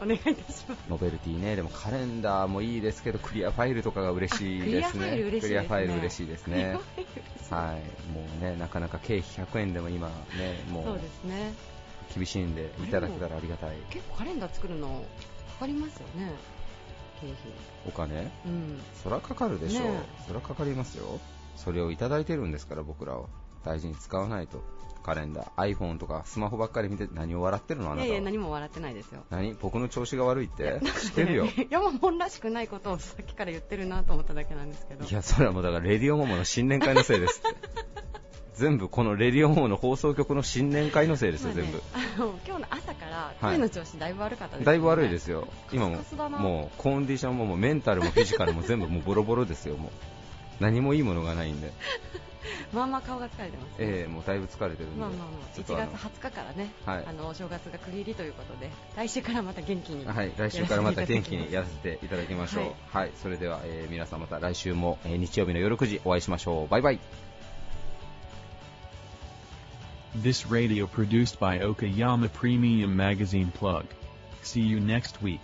[0.02, 0.84] お願いいたします。
[0.90, 5.08] ノベルティね、でもカレンダーもいいですけど、クリアファイルとかが嬉しいですね。
[5.08, 5.12] あ
[5.42, 6.78] クリアファイル嬉しいですね
[7.50, 8.12] はい。
[8.14, 11.54] もうね、なかなか経費100円でも今ね、もそううですね。
[12.16, 13.76] 厳しいんで、いただけたらありがたい。
[13.90, 15.04] 結構カレンダー作るの
[15.54, 16.32] かかりますよね。
[17.22, 17.38] 経費。
[17.88, 18.32] お金？
[18.46, 18.82] うん。
[19.04, 19.84] そらかかるでしょう。
[19.84, 21.20] ねそらかかりますよ。
[21.56, 23.28] それをいただいてるんですから、僕らは。
[23.64, 24.64] 大事に使わないと。
[25.02, 28.06] カレンダー、iPhone とかスマホばっかり見て何を笑ってるのあなたは。
[28.06, 29.24] いやいや、何も笑ってないですよ。
[29.30, 29.56] 何？
[29.56, 31.46] 僕の調子が悪いって知ってるよ。
[31.50, 35.06] いや、もう本らしくないことをさっきから言ってるなと思っただけなんですけど。
[35.06, 37.58] いや、それはもうだから、レディオモモの新年会のせいですって。
[38.56, 41.82] 全部このレディオモモの放送局の新年会のせいですよ、全部。
[41.94, 45.48] あの今日の朝からはい声の調子だいぶ悪かったです、ねだいぶ悪いですよ。
[45.72, 45.98] 今も
[46.38, 49.92] もうコンディションももうメンタルもフィジカルも全部もうボロボロですよ、もう。
[50.60, 51.72] 何もいいものがないんで。
[52.74, 53.76] まあまあ顔が疲れてます、ね。
[53.80, 55.00] ええもうだいぶ疲れてるんで。
[55.00, 60.06] まあまあまあ、1ちょっとあの月20日からね、はいあのお正月が区切りということで、来週からまた元気に。
[60.06, 62.64] はい、来週からまた元気にやらせていただきましょう。
[62.64, 66.68] はいはい、それでは、えー皆さんまた来週も、えー日曜日の夜9時お会いしましょう。
[66.68, 67.00] バイバイ。
[70.16, 73.86] This radio produced by Okayama Premium Magazine Plug.
[74.44, 75.40] See you next week.